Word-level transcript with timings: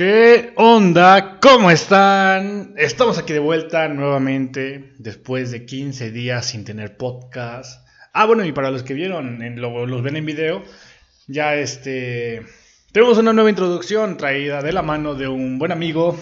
¿Qué 0.00 0.54
onda? 0.56 1.40
¿Cómo 1.42 1.70
están? 1.70 2.72
Estamos 2.78 3.18
aquí 3.18 3.34
de 3.34 3.38
vuelta 3.38 3.86
nuevamente 3.88 4.94
después 4.96 5.50
de 5.50 5.66
15 5.66 6.10
días 6.10 6.46
sin 6.46 6.64
tener 6.64 6.96
podcast. 6.96 7.86
Ah, 8.14 8.24
bueno, 8.24 8.42
y 8.46 8.52
para 8.52 8.70
los 8.70 8.82
que 8.82 8.94
vieron, 8.94 9.42
en, 9.42 9.60
lo, 9.60 9.84
los 9.84 10.02
ven 10.02 10.16
en 10.16 10.24
video, 10.24 10.62
ya 11.26 11.54
este... 11.54 12.40
Tenemos 12.92 13.18
una 13.18 13.34
nueva 13.34 13.50
introducción 13.50 14.16
traída 14.16 14.62
de 14.62 14.72
la 14.72 14.80
mano 14.80 15.14
de 15.16 15.28
un 15.28 15.58
buen 15.58 15.70
amigo 15.70 16.18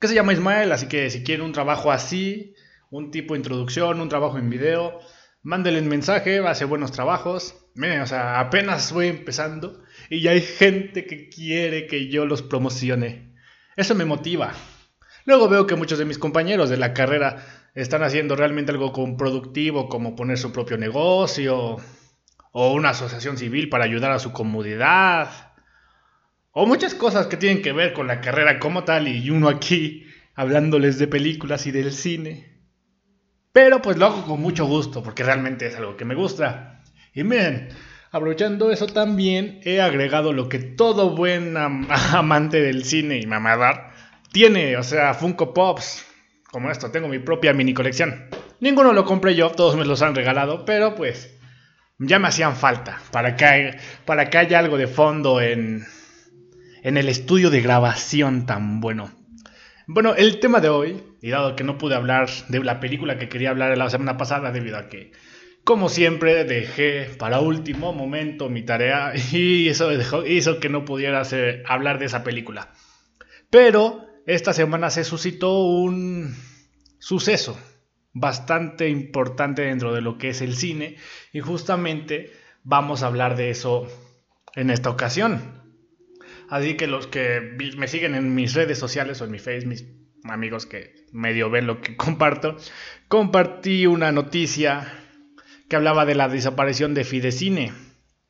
que 0.00 0.08
se 0.08 0.14
llama 0.14 0.32
Ismael, 0.32 0.72
así 0.72 0.86
que 0.86 1.10
si 1.10 1.22
quieren 1.22 1.44
un 1.44 1.52
trabajo 1.52 1.92
así, 1.92 2.54
un 2.88 3.10
tipo 3.10 3.34
de 3.34 3.40
introducción, 3.40 4.00
un 4.00 4.08
trabajo 4.08 4.38
en 4.38 4.48
video, 4.48 4.98
mándenle 5.42 5.82
un 5.82 5.88
mensaje, 5.88 6.40
va 6.40 6.48
a 6.48 6.52
hacer 6.52 6.68
buenos 6.68 6.90
trabajos. 6.90 7.54
Miren, 7.74 8.00
o 8.00 8.06
sea, 8.06 8.40
apenas 8.40 8.94
voy 8.94 9.08
empezando 9.08 9.83
y 10.10 10.26
hay 10.28 10.40
gente 10.40 11.06
que 11.06 11.28
quiere 11.28 11.86
que 11.86 12.08
yo 12.08 12.26
los 12.26 12.42
promocione. 12.42 13.34
Eso 13.76 13.94
me 13.94 14.04
motiva. 14.04 14.52
Luego 15.24 15.48
veo 15.48 15.66
que 15.66 15.76
muchos 15.76 15.98
de 15.98 16.04
mis 16.04 16.18
compañeros 16.18 16.68
de 16.70 16.76
la 16.76 16.92
carrera 16.92 17.44
están 17.74 18.02
haciendo 18.02 18.36
realmente 18.36 18.72
algo 18.72 18.92
productivo 19.16 19.88
como 19.88 20.14
poner 20.14 20.38
su 20.38 20.52
propio 20.52 20.76
negocio 20.76 21.76
o 22.52 22.72
una 22.72 22.90
asociación 22.90 23.36
civil 23.36 23.68
para 23.68 23.84
ayudar 23.84 24.12
a 24.12 24.18
su 24.18 24.32
comunidad 24.32 25.54
o 26.52 26.66
muchas 26.66 26.94
cosas 26.94 27.26
que 27.26 27.36
tienen 27.36 27.62
que 27.62 27.72
ver 27.72 27.92
con 27.92 28.06
la 28.06 28.20
carrera 28.20 28.60
como 28.60 28.84
tal 28.84 29.08
y 29.08 29.28
uno 29.28 29.48
aquí 29.48 30.06
hablándoles 30.36 30.98
de 30.98 31.08
películas 31.08 31.66
y 31.66 31.72
del 31.72 31.92
cine. 31.92 32.60
Pero 33.52 33.82
pues 33.82 33.96
lo 33.96 34.06
hago 34.06 34.24
con 34.24 34.40
mucho 34.40 34.64
gusto 34.66 35.02
porque 35.02 35.24
realmente 35.24 35.66
es 35.66 35.76
algo 35.76 35.96
que 35.96 36.04
me 36.04 36.14
gusta. 36.14 36.82
Y 37.12 37.24
miren, 37.24 37.70
aprovechando 38.14 38.70
eso 38.70 38.86
también 38.86 39.58
he 39.64 39.80
agregado 39.80 40.32
lo 40.32 40.48
que 40.48 40.60
todo 40.60 41.16
buen 41.16 41.56
amante 41.56 42.60
del 42.60 42.84
cine 42.84 43.18
y 43.18 43.26
mamadar 43.26 43.92
tiene, 44.30 44.76
o 44.76 44.84
sea, 44.84 45.14
Funko 45.14 45.52
Pops. 45.52 46.06
Como 46.48 46.70
esto, 46.70 46.92
tengo 46.92 47.08
mi 47.08 47.18
propia 47.18 47.52
mini 47.52 47.74
colección. 47.74 48.26
Ninguno 48.60 48.92
lo 48.92 49.04
compré 49.04 49.34
yo, 49.34 49.50
todos 49.50 49.76
me 49.76 49.84
los 49.84 50.00
han 50.00 50.14
regalado, 50.14 50.64
pero 50.64 50.94
pues 50.94 51.36
ya 51.98 52.20
me 52.20 52.28
hacían 52.28 52.54
falta 52.54 53.00
para 53.10 53.34
que, 53.34 53.76
para 54.04 54.30
que 54.30 54.38
haya 54.38 54.60
algo 54.60 54.78
de 54.78 54.86
fondo 54.86 55.40
en, 55.40 55.84
en 56.84 56.96
el 56.96 57.08
estudio 57.08 57.50
de 57.50 57.62
grabación 57.62 58.46
tan 58.46 58.80
bueno. 58.80 59.10
Bueno, 59.88 60.14
el 60.14 60.38
tema 60.38 60.60
de 60.60 60.68
hoy, 60.68 61.02
y 61.20 61.30
dado 61.30 61.56
que 61.56 61.64
no 61.64 61.78
pude 61.78 61.96
hablar 61.96 62.28
de 62.48 62.62
la 62.62 62.78
película 62.78 63.18
que 63.18 63.28
quería 63.28 63.50
hablar 63.50 63.76
la 63.76 63.90
semana 63.90 64.16
pasada 64.16 64.52
debido 64.52 64.78
a 64.78 64.88
que, 64.88 65.10
como 65.64 65.88
siempre, 65.88 66.44
dejé 66.44 67.06
para 67.18 67.40
último 67.40 67.92
momento 67.94 68.50
mi 68.50 68.62
tarea 68.62 69.14
y 69.32 69.68
eso 69.68 69.90
hizo 70.26 70.60
que 70.60 70.68
no 70.68 70.84
pudiera 70.84 71.22
hablar 71.66 71.98
de 71.98 72.04
esa 72.04 72.22
película. 72.22 72.72
Pero 73.50 74.06
esta 74.26 74.52
semana 74.52 74.90
se 74.90 75.04
suscitó 75.04 75.64
un 75.64 76.34
suceso 76.98 77.58
bastante 78.12 78.88
importante 78.88 79.62
dentro 79.62 79.92
de 79.92 80.00
lo 80.00 80.18
que 80.18 80.30
es 80.30 80.40
el 80.40 80.54
cine 80.54 80.96
y 81.32 81.40
justamente 81.40 82.32
vamos 82.62 83.02
a 83.02 83.06
hablar 83.06 83.36
de 83.36 83.50
eso 83.50 83.86
en 84.54 84.70
esta 84.70 84.90
ocasión. 84.90 85.62
Así 86.48 86.76
que 86.76 86.86
los 86.86 87.06
que 87.06 87.56
me 87.76 87.88
siguen 87.88 88.14
en 88.14 88.34
mis 88.34 88.54
redes 88.54 88.78
sociales 88.78 89.20
o 89.20 89.24
en 89.24 89.30
mi 89.30 89.38
face, 89.38 89.66
mis 89.66 89.86
amigos 90.24 90.66
que 90.66 90.94
medio 91.12 91.48
ven 91.48 91.66
lo 91.66 91.80
que 91.80 91.96
comparto, 91.98 92.56
compartí 93.08 93.86
una 93.86 94.12
noticia 94.12 95.03
que 95.68 95.76
hablaba 95.76 96.04
de 96.04 96.14
la 96.14 96.28
desaparición 96.28 96.94
de 96.94 97.04
Fidecine. 97.04 97.72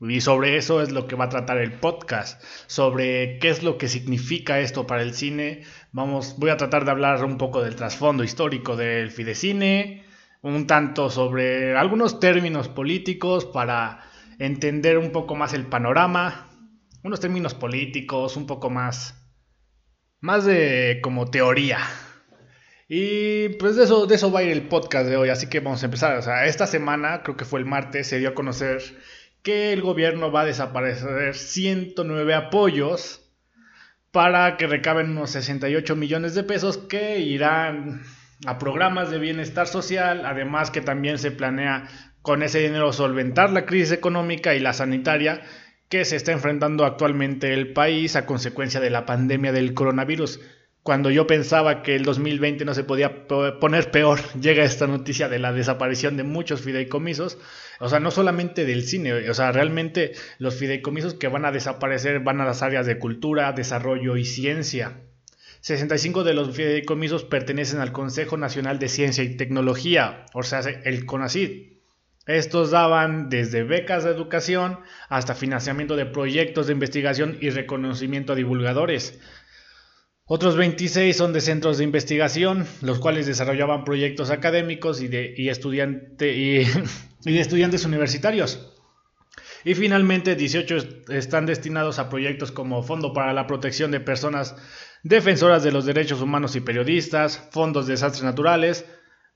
Y 0.00 0.20
sobre 0.20 0.56
eso 0.56 0.82
es 0.82 0.90
lo 0.90 1.06
que 1.06 1.16
va 1.16 1.26
a 1.26 1.28
tratar 1.30 1.58
el 1.58 1.72
podcast, 1.72 2.42
sobre 2.66 3.38
qué 3.38 3.48
es 3.48 3.62
lo 3.62 3.78
que 3.78 3.88
significa 3.88 4.60
esto 4.60 4.86
para 4.86 5.02
el 5.02 5.14
cine. 5.14 5.62
Vamos, 5.92 6.36
voy 6.38 6.50
a 6.50 6.56
tratar 6.56 6.84
de 6.84 6.90
hablar 6.90 7.24
un 7.24 7.38
poco 7.38 7.62
del 7.62 7.76
trasfondo 7.76 8.24
histórico 8.24 8.76
del 8.76 9.10
Fidecine, 9.10 10.04
un 10.42 10.66
tanto 10.66 11.08
sobre 11.10 11.76
algunos 11.76 12.20
términos 12.20 12.68
políticos 12.68 13.46
para 13.46 14.00
entender 14.38 14.98
un 14.98 15.10
poco 15.10 15.36
más 15.36 15.54
el 15.54 15.66
panorama, 15.66 16.48
unos 17.02 17.20
términos 17.20 17.54
políticos, 17.54 18.36
un 18.36 18.46
poco 18.46 18.68
más, 18.68 19.14
más 20.20 20.44
de 20.44 21.00
como 21.02 21.30
teoría. 21.30 21.78
Y 22.88 23.50
pues 23.50 23.76
de 23.76 23.84
eso, 23.84 24.06
de 24.06 24.14
eso 24.14 24.30
va 24.30 24.40
a 24.40 24.42
ir 24.42 24.52
el 24.52 24.68
podcast 24.68 25.08
de 25.08 25.16
hoy, 25.16 25.30
así 25.30 25.48
que 25.48 25.60
vamos 25.60 25.82
a 25.82 25.86
empezar. 25.86 26.16
O 26.18 26.22
sea, 26.22 26.46
esta 26.46 26.66
semana, 26.66 27.22
creo 27.22 27.36
que 27.36 27.44
fue 27.44 27.60
el 27.60 27.66
martes, 27.66 28.06
se 28.06 28.18
dio 28.18 28.30
a 28.30 28.34
conocer 28.34 28.82
que 29.42 29.72
el 29.72 29.82
gobierno 29.82 30.32
va 30.32 30.42
a 30.42 30.46
desaparecer 30.46 31.34
109 31.34 32.34
apoyos 32.34 33.20
para 34.10 34.56
que 34.56 34.66
recaben 34.66 35.10
unos 35.10 35.30
68 35.30 35.96
millones 35.96 36.34
de 36.34 36.44
pesos 36.44 36.78
que 36.78 37.18
irán 37.18 38.02
a 38.46 38.58
programas 38.58 39.10
de 39.10 39.18
bienestar 39.18 39.66
social, 39.66 40.24
además 40.24 40.70
que 40.70 40.80
también 40.80 41.18
se 41.18 41.30
planea 41.30 41.88
con 42.22 42.42
ese 42.42 42.60
dinero 42.60 42.92
solventar 42.92 43.50
la 43.50 43.66
crisis 43.66 43.92
económica 43.92 44.54
y 44.54 44.60
la 44.60 44.72
sanitaria 44.72 45.42
que 45.88 46.04
se 46.04 46.16
está 46.16 46.32
enfrentando 46.32 46.84
actualmente 46.84 47.52
el 47.52 47.72
país 47.72 48.16
a 48.16 48.24
consecuencia 48.24 48.80
de 48.80 48.90
la 48.90 49.04
pandemia 49.04 49.52
del 49.52 49.74
coronavirus. 49.74 50.40
Cuando 50.84 51.10
yo 51.10 51.26
pensaba 51.26 51.82
que 51.82 51.96
el 51.96 52.04
2020 52.04 52.66
no 52.66 52.74
se 52.74 52.84
podía 52.84 53.26
poner 53.26 53.90
peor, 53.90 54.20
llega 54.40 54.64
esta 54.64 54.86
noticia 54.86 55.30
de 55.30 55.38
la 55.38 55.50
desaparición 55.50 56.18
de 56.18 56.24
muchos 56.24 56.60
fideicomisos. 56.60 57.38
O 57.80 57.88
sea, 57.88 58.00
no 58.00 58.10
solamente 58.10 58.66
del 58.66 58.84
cine, 58.84 59.30
o 59.30 59.32
sea, 59.32 59.50
realmente 59.50 60.12
los 60.38 60.56
fideicomisos 60.56 61.14
que 61.14 61.28
van 61.28 61.46
a 61.46 61.52
desaparecer 61.52 62.20
van 62.20 62.42
a 62.42 62.44
las 62.44 62.60
áreas 62.60 62.84
de 62.84 62.98
cultura, 62.98 63.50
desarrollo 63.52 64.18
y 64.18 64.26
ciencia. 64.26 65.00
65 65.62 66.22
de 66.22 66.34
los 66.34 66.54
fideicomisos 66.54 67.24
pertenecen 67.24 67.80
al 67.80 67.92
Consejo 67.92 68.36
Nacional 68.36 68.78
de 68.78 68.88
Ciencia 68.88 69.24
y 69.24 69.38
Tecnología, 69.38 70.26
o 70.34 70.42
sea, 70.42 70.60
el 70.60 71.06
CONACYT. 71.06 71.72
Estos 72.26 72.70
daban 72.70 73.30
desde 73.30 73.64
becas 73.64 74.04
de 74.04 74.10
educación 74.10 74.80
hasta 75.08 75.34
financiamiento 75.34 75.96
de 75.96 76.04
proyectos 76.04 76.66
de 76.66 76.74
investigación 76.74 77.38
y 77.40 77.48
reconocimiento 77.48 78.34
a 78.34 78.36
divulgadores. 78.36 79.18
Otros 80.26 80.56
26 80.56 81.14
son 81.14 81.34
de 81.34 81.42
centros 81.42 81.76
de 81.76 81.84
investigación, 81.84 82.66
los 82.80 82.98
cuales 82.98 83.26
desarrollaban 83.26 83.84
proyectos 83.84 84.30
académicos 84.30 85.02
y 85.02 85.08
de, 85.08 85.34
estudiantes 87.26 87.84
universitarios. 87.84 88.72
Y 89.66 89.74
finalmente 89.74 90.34
18 90.34 90.76
están 91.10 91.44
destinados 91.44 91.98
a 91.98 92.08
proyectos 92.08 92.52
como 92.52 92.82
Fondo 92.82 93.12
para 93.12 93.34
la 93.34 93.46
Protección 93.46 93.90
de 93.90 94.00
Personas 94.00 94.56
Defensoras 95.02 95.62
de 95.62 95.72
los 95.72 95.84
Derechos 95.84 96.22
Humanos 96.22 96.56
y 96.56 96.60
Periodistas, 96.60 97.46
Fondos 97.50 97.86
de 97.86 97.92
Desastres 97.92 98.24
Naturales, 98.24 98.86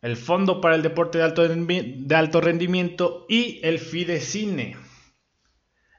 el 0.00 0.16
Fondo 0.16 0.62
para 0.62 0.75
el 0.75 0.82
Deporte 0.82 1.19
de 1.19 1.25
Alto, 1.25 1.47
de 1.47 2.15
alto 2.15 2.41
Rendimiento 2.41 3.27
y 3.28 3.60
el 3.62 3.78
Fidecine. 3.78 4.78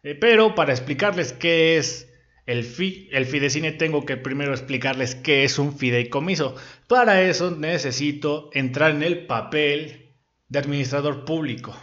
Eh, 0.01 0.15
pero 0.15 0.55
para 0.55 0.73
explicarles 0.73 1.33
qué 1.33 1.77
es 1.77 2.08
el, 2.49 2.63
Fidecine 2.63 3.71
tengo 3.73 4.05
que 4.05 4.17
primero 4.17 4.51
explicarles 4.51 5.13
qué 5.13 5.43
es 5.43 5.59
un 5.59 5.77
fideicomiso. 5.77 6.55
Para 6.87 7.21
eso 7.21 7.51
necesito 7.51 8.49
entrar 8.53 8.91
en 8.91 9.03
el 9.03 9.27
papel 9.27 10.15
de 10.47 10.57
administrador 10.57 11.25
público. 11.25 11.75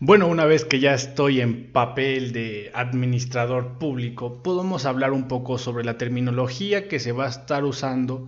Bueno, 0.00 0.26
una 0.26 0.46
vez 0.46 0.64
que 0.64 0.80
ya 0.80 0.94
estoy 0.94 1.40
en 1.40 1.72
papel 1.72 2.32
de 2.32 2.72
administrador 2.74 3.78
público, 3.78 4.42
podemos 4.42 4.84
hablar 4.84 5.12
un 5.12 5.28
poco 5.28 5.58
sobre 5.58 5.84
la 5.84 5.96
terminología 5.96 6.88
que 6.88 6.98
se 6.98 7.12
va 7.12 7.26
a 7.26 7.30
estar 7.30 7.64
usando 7.64 8.26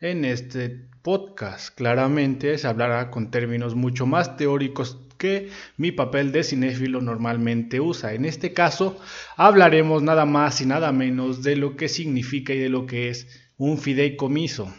en 0.00 0.24
este 0.24 0.88
podcast. 1.02 1.74
Claramente 1.74 2.56
se 2.56 2.68
hablará 2.68 3.10
con 3.10 3.30
términos 3.30 3.74
mucho 3.74 4.06
más 4.06 4.38
teóricos 4.38 5.05
que 5.16 5.50
mi 5.76 5.92
papel 5.92 6.32
de 6.32 6.44
cinéfilo 6.44 7.00
normalmente 7.00 7.80
usa. 7.80 8.14
En 8.14 8.24
este 8.24 8.52
caso 8.52 8.98
hablaremos 9.36 10.02
nada 10.02 10.26
más 10.26 10.60
y 10.60 10.66
nada 10.66 10.92
menos 10.92 11.42
de 11.42 11.56
lo 11.56 11.76
que 11.76 11.88
significa 11.88 12.54
y 12.54 12.58
de 12.58 12.68
lo 12.68 12.86
que 12.86 13.08
es 13.08 13.26
un 13.56 13.78
fideicomiso. 13.78 14.74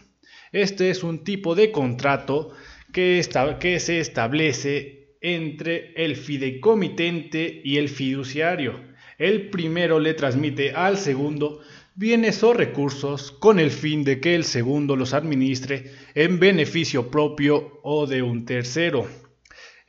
Este 0.51 0.89
es 0.89 1.03
un 1.03 1.23
tipo 1.23 1.55
de 1.55 1.71
contrato 1.71 2.51
que, 2.93 3.21
que 3.59 3.79
se 3.79 3.99
establece 3.99 5.15
entre 5.21 5.93
el 5.95 6.15
fideicomitente 6.15 7.61
y 7.63 7.77
el 7.77 7.89
fiduciario. 7.89 8.79
El 9.17 9.49
primero 9.49 9.99
le 9.99 10.13
transmite 10.13 10.71
al 10.71 10.97
segundo 10.97 11.61
bienes 11.95 12.43
o 12.43 12.53
recursos 12.53 13.31
con 13.31 13.59
el 13.59 13.71
fin 13.71 14.03
de 14.03 14.19
que 14.19 14.35
el 14.35 14.43
segundo 14.43 14.95
los 14.95 15.15
administre 15.15 15.91
en 16.13 16.39
beneficio 16.39 17.09
propio 17.09 17.79
o 17.81 18.05
de 18.05 18.21
un 18.21 18.45
tercero. 18.45 19.07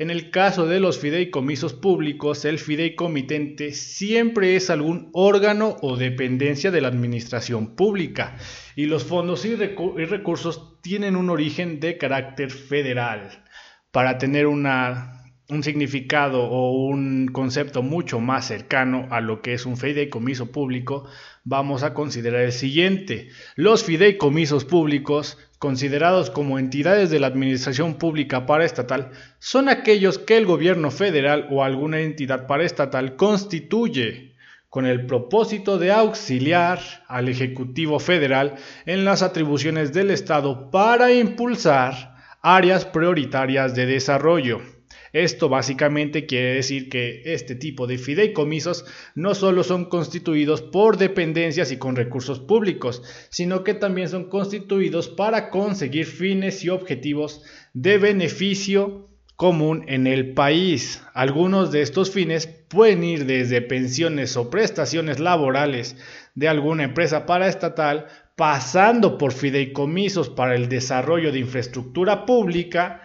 En 0.00 0.10
el 0.10 0.30
caso 0.30 0.68
de 0.68 0.78
los 0.78 1.00
fideicomisos 1.00 1.74
públicos, 1.74 2.44
el 2.44 2.60
fideicomitente 2.60 3.72
siempre 3.72 4.54
es 4.54 4.70
algún 4.70 5.10
órgano 5.12 5.76
o 5.82 5.96
dependencia 5.96 6.70
de 6.70 6.80
la 6.80 6.86
administración 6.86 7.74
pública 7.74 8.36
y 8.76 8.86
los 8.86 9.02
fondos 9.02 9.44
y, 9.44 9.56
recursos 9.56 10.80
tienen 10.82 11.16
un 11.16 11.30
origen 11.30 11.80
de 11.80 11.98
carácter 11.98 12.52
federal. 12.52 13.44
Para 13.90 14.18
tener 14.18 14.46
un 14.46 15.62
significado 15.64 16.44
o 16.44 16.86
un 16.86 17.26
concepto 17.32 17.82
mucho 17.82 18.20
más 18.20 18.46
cercano 18.46 19.08
a 19.10 19.20
lo 19.20 19.42
que 19.42 19.54
es 19.54 19.66
un 19.66 19.76
fideicomiso 19.76 20.52
público, 20.52 21.08
vamos 21.42 21.82
a 21.82 21.92
considerar 21.92 22.42
el 22.42 22.52
siguiente. 22.52 23.30
Los 23.56 23.82
fideicomisos 23.82 24.64
públicos, 24.64 25.38
considerados 25.58 26.30
como 26.30 26.58
entidades 26.58 27.10
de 27.10 27.20
la 27.20 27.26
administración 27.26 27.94
pública 27.94 28.46
paraestatal, 28.46 29.10
son 29.38 29.68
aquellos 29.68 30.18
que 30.18 30.36
el 30.36 30.46
gobierno 30.46 30.90
federal 30.90 31.48
o 31.50 31.64
alguna 31.64 32.00
entidad 32.00 32.46
paraestatal 32.46 33.16
constituye 33.16 34.36
con 34.68 34.86
el 34.86 35.06
propósito 35.06 35.78
de 35.78 35.92
auxiliar 35.92 36.78
al 37.08 37.28
Ejecutivo 37.28 37.98
Federal 37.98 38.56
en 38.86 39.04
las 39.04 39.22
atribuciones 39.22 39.92
del 39.92 40.10
Estado 40.10 40.70
para 40.70 41.12
impulsar 41.12 42.16
áreas 42.42 42.84
prioritarias 42.84 43.74
de 43.74 43.86
desarrollo 43.86 44.77
esto 45.24 45.48
básicamente 45.48 46.26
quiere 46.26 46.54
decir 46.54 46.88
que 46.88 47.22
este 47.24 47.54
tipo 47.54 47.86
de 47.86 47.98
fideicomisos 47.98 48.84
no 49.14 49.34
solo 49.34 49.64
son 49.64 49.86
constituidos 49.86 50.62
por 50.62 50.96
dependencias 50.96 51.72
y 51.72 51.76
con 51.76 51.96
recursos 51.96 52.40
públicos, 52.40 53.02
sino 53.30 53.64
que 53.64 53.74
también 53.74 54.08
son 54.08 54.28
constituidos 54.28 55.08
para 55.08 55.50
conseguir 55.50 56.06
fines 56.06 56.64
y 56.64 56.68
objetivos 56.68 57.42
de 57.74 57.98
beneficio 57.98 59.08
común 59.36 59.84
en 59.86 60.08
el 60.08 60.34
país. 60.34 61.00
Algunos 61.14 61.70
de 61.70 61.82
estos 61.82 62.10
fines 62.10 62.46
pueden 62.46 63.04
ir 63.04 63.24
desde 63.24 63.62
pensiones 63.62 64.36
o 64.36 64.50
prestaciones 64.50 65.20
laborales 65.20 65.96
de 66.34 66.48
alguna 66.48 66.84
empresa 66.84 67.24
paraestatal, 67.24 68.06
pasando 68.34 69.16
por 69.16 69.32
fideicomisos 69.32 70.28
para 70.28 70.54
el 70.54 70.68
desarrollo 70.68 71.30
de 71.32 71.38
infraestructura 71.38 72.26
pública, 72.26 73.00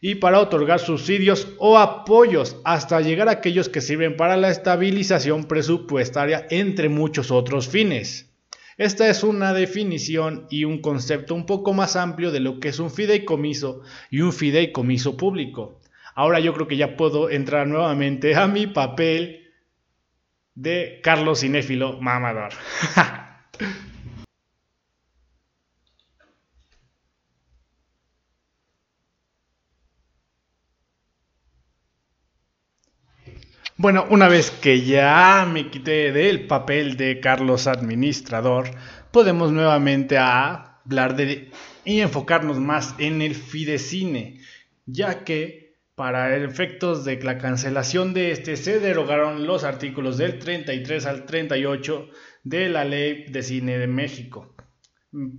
y 0.00 0.16
para 0.16 0.40
otorgar 0.40 0.78
subsidios 0.78 1.48
o 1.58 1.78
apoyos 1.78 2.60
hasta 2.64 3.00
llegar 3.00 3.28
a 3.28 3.32
aquellos 3.32 3.68
que 3.68 3.80
sirven 3.80 4.16
para 4.16 4.36
la 4.36 4.50
estabilización 4.50 5.44
presupuestaria, 5.44 6.46
entre 6.50 6.88
muchos 6.88 7.30
otros 7.30 7.68
fines. 7.68 8.30
Esta 8.78 9.08
es 9.08 9.22
una 9.22 9.54
definición 9.54 10.46
y 10.50 10.64
un 10.64 10.82
concepto 10.82 11.34
un 11.34 11.46
poco 11.46 11.72
más 11.72 11.96
amplio 11.96 12.30
de 12.30 12.40
lo 12.40 12.60
que 12.60 12.68
es 12.68 12.78
un 12.78 12.90
fideicomiso 12.90 13.80
y 14.10 14.20
un 14.20 14.32
fideicomiso 14.32 15.16
público. 15.16 15.80
Ahora 16.14 16.40
yo 16.40 16.52
creo 16.52 16.68
que 16.68 16.76
ya 16.76 16.96
puedo 16.96 17.30
entrar 17.30 17.66
nuevamente 17.66 18.34
a 18.34 18.46
mi 18.46 18.66
papel 18.66 19.50
de 20.54 21.00
Carlos 21.02 21.40
Cinéfilo 21.40 22.00
Mamador. 22.00 22.52
Bueno, 33.78 34.06
una 34.08 34.28
vez 34.28 34.50
que 34.50 34.80
ya 34.80 35.46
me 35.52 35.68
quité 35.68 36.10
del 36.10 36.46
papel 36.46 36.96
de 36.96 37.20
Carlos 37.20 37.66
Administrador, 37.66 38.70
podemos 39.10 39.52
nuevamente 39.52 40.16
hablar 40.16 41.14
de 41.14 41.50
y 41.84 42.00
enfocarnos 42.00 42.58
más 42.58 42.94
en 42.98 43.20
el 43.20 43.34
Fidecine, 43.34 44.40
ya 44.86 45.24
que 45.24 45.74
para 45.94 46.34
efectos 46.38 47.04
de 47.04 47.22
la 47.22 47.36
cancelación 47.36 48.14
de 48.14 48.30
este 48.30 48.56
se 48.56 48.80
derogaron 48.80 49.46
los 49.46 49.62
artículos 49.62 50.16
del 50.16 50.38
33 50.38 51.04
al 51.04 51.26
38 51.26 52.08
de 52.44 52.70
la 52.70 52.86
Ley 52.86 53.26
de 53.28 53.42
Cine 53.42 53.76
de 53.76 53.88
México, 53.88 54.55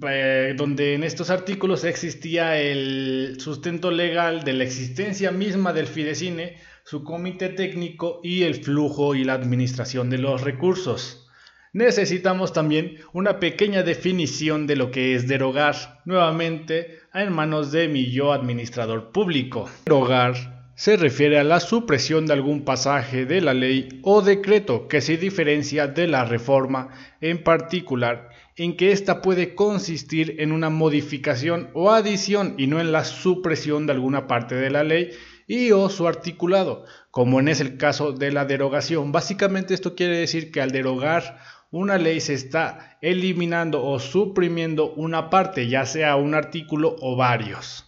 eh, 0.07 0.53
donde 0.57 0.95
en 0.95 1.03
estos 1.03 1.29
artículos 1.29 1.83
existía 1.83 2.59
el 2.59 3.37
sustento 3.39 3.91
legal 3.91 4.43
de 4.43 4.53
la 4.53 4.63
existencia 4.63 5.29
misma 5.31 5.71
del 5.71 5.85
Fidecine 5.85 6.57
su 6.83 7.03
comité 7.03 7.49
técnico 7.49 8.19
y 8.23 8.43
el 8.43 8.55
flujo 8.55 9.13
y 9.13 9.23
la 9.23 9.33
administración 9.33 10.09
de 10.09 10.17
los 10.17 10.41
recursos. 10.41 11.27
Necesitamos 11.73 12.53
también 12.53 12.95
una 13.13 13.39
pequeña 13.39 13.83
definición 13.83 14.65
de 14.65 14.77
lo 14.77 14.89
que 14.89 15.13
es 15.13 15.27
derogar, 15.27 15.75
nuevamente 16.05 17.01
en 17.13 17.33
manos 17.33 17.71
de 17.71 17.87
mi 17.87 18.09
yo 18.09 18.33
administrador 18.33 19.11
público. 19.11 19.69
Derogar 19.85 20.65
se 20.73 20.95
refiere 20.95 21.39
a 21.39 21.43
la 21.43 21.59
supresión 21.59 22.25
de 22.25 22.33
algún 22.33 22.63
pasaje 22.63 23.25
de 23.25 23.41
la 23.41 23.53
ley 23.53 23.99
o 24.03 24.21
decreto 24.21 24.87
que 24.87 25.01
se 25.01 25.17
diferencia 25.17 25.87
de 25.87 26.07
la 26.07 26.23
reforma, 26.23 26.89
en 27.19 27.43
particular 27.43 28.29
en 28.57 28.75
que 28.75 28.91
ésta 28.91 29.21
puede 29.21 29.53
consistir 29.53 30.35
en 30.39 30.51
una 30.51 30.69
modificación 30.69 31.69
o 31.73 31.91
adición 31.91 32.55
y 32.57 32.67
no 32.67 32.79
en 32.79 32.91
la 32.91 33.05
supresión 33.05 33.85
de 33.85 33.93
alguna 33.93 34.27
parte 34.27 34.55
de 34.55 34.71
la 34.71 34.83
ley 34.83 35.11
y 35.45 35.71
o 35.71 35.89
su 35.89 36.07
articulado, 36.07 36.83
como 37.11 37.39
en 37.39 37.47
es 37.47 37.61
el 37.61 37.77
caso 37.77 38.11
de 38.11 38.31
la 38.31 38.45
derogación. 38.45 39.11
Básicamente 39.11 39.73
esto 39.73 39.95
quiere 39.95 40.17
decir 40.17 40.51
que 40.51 40.61
al 40.61 40.71
derogar 40.71 41.39
una 41.69 41.97
ley 41.97 42.19
se 42.19 42.33
está 42.33 42.97
eliminando 43.01 43.85
o 43.85 43.99
suprimiendo 43.99 44.91
una 44.93 45.29
parte, 45.29 45.69
ya 45.69 45.85
sea 45.85 46.15
un 46.15 46.33
artículo 46.33 46.95
o 46.99 47.15
varios. 47.15 47.86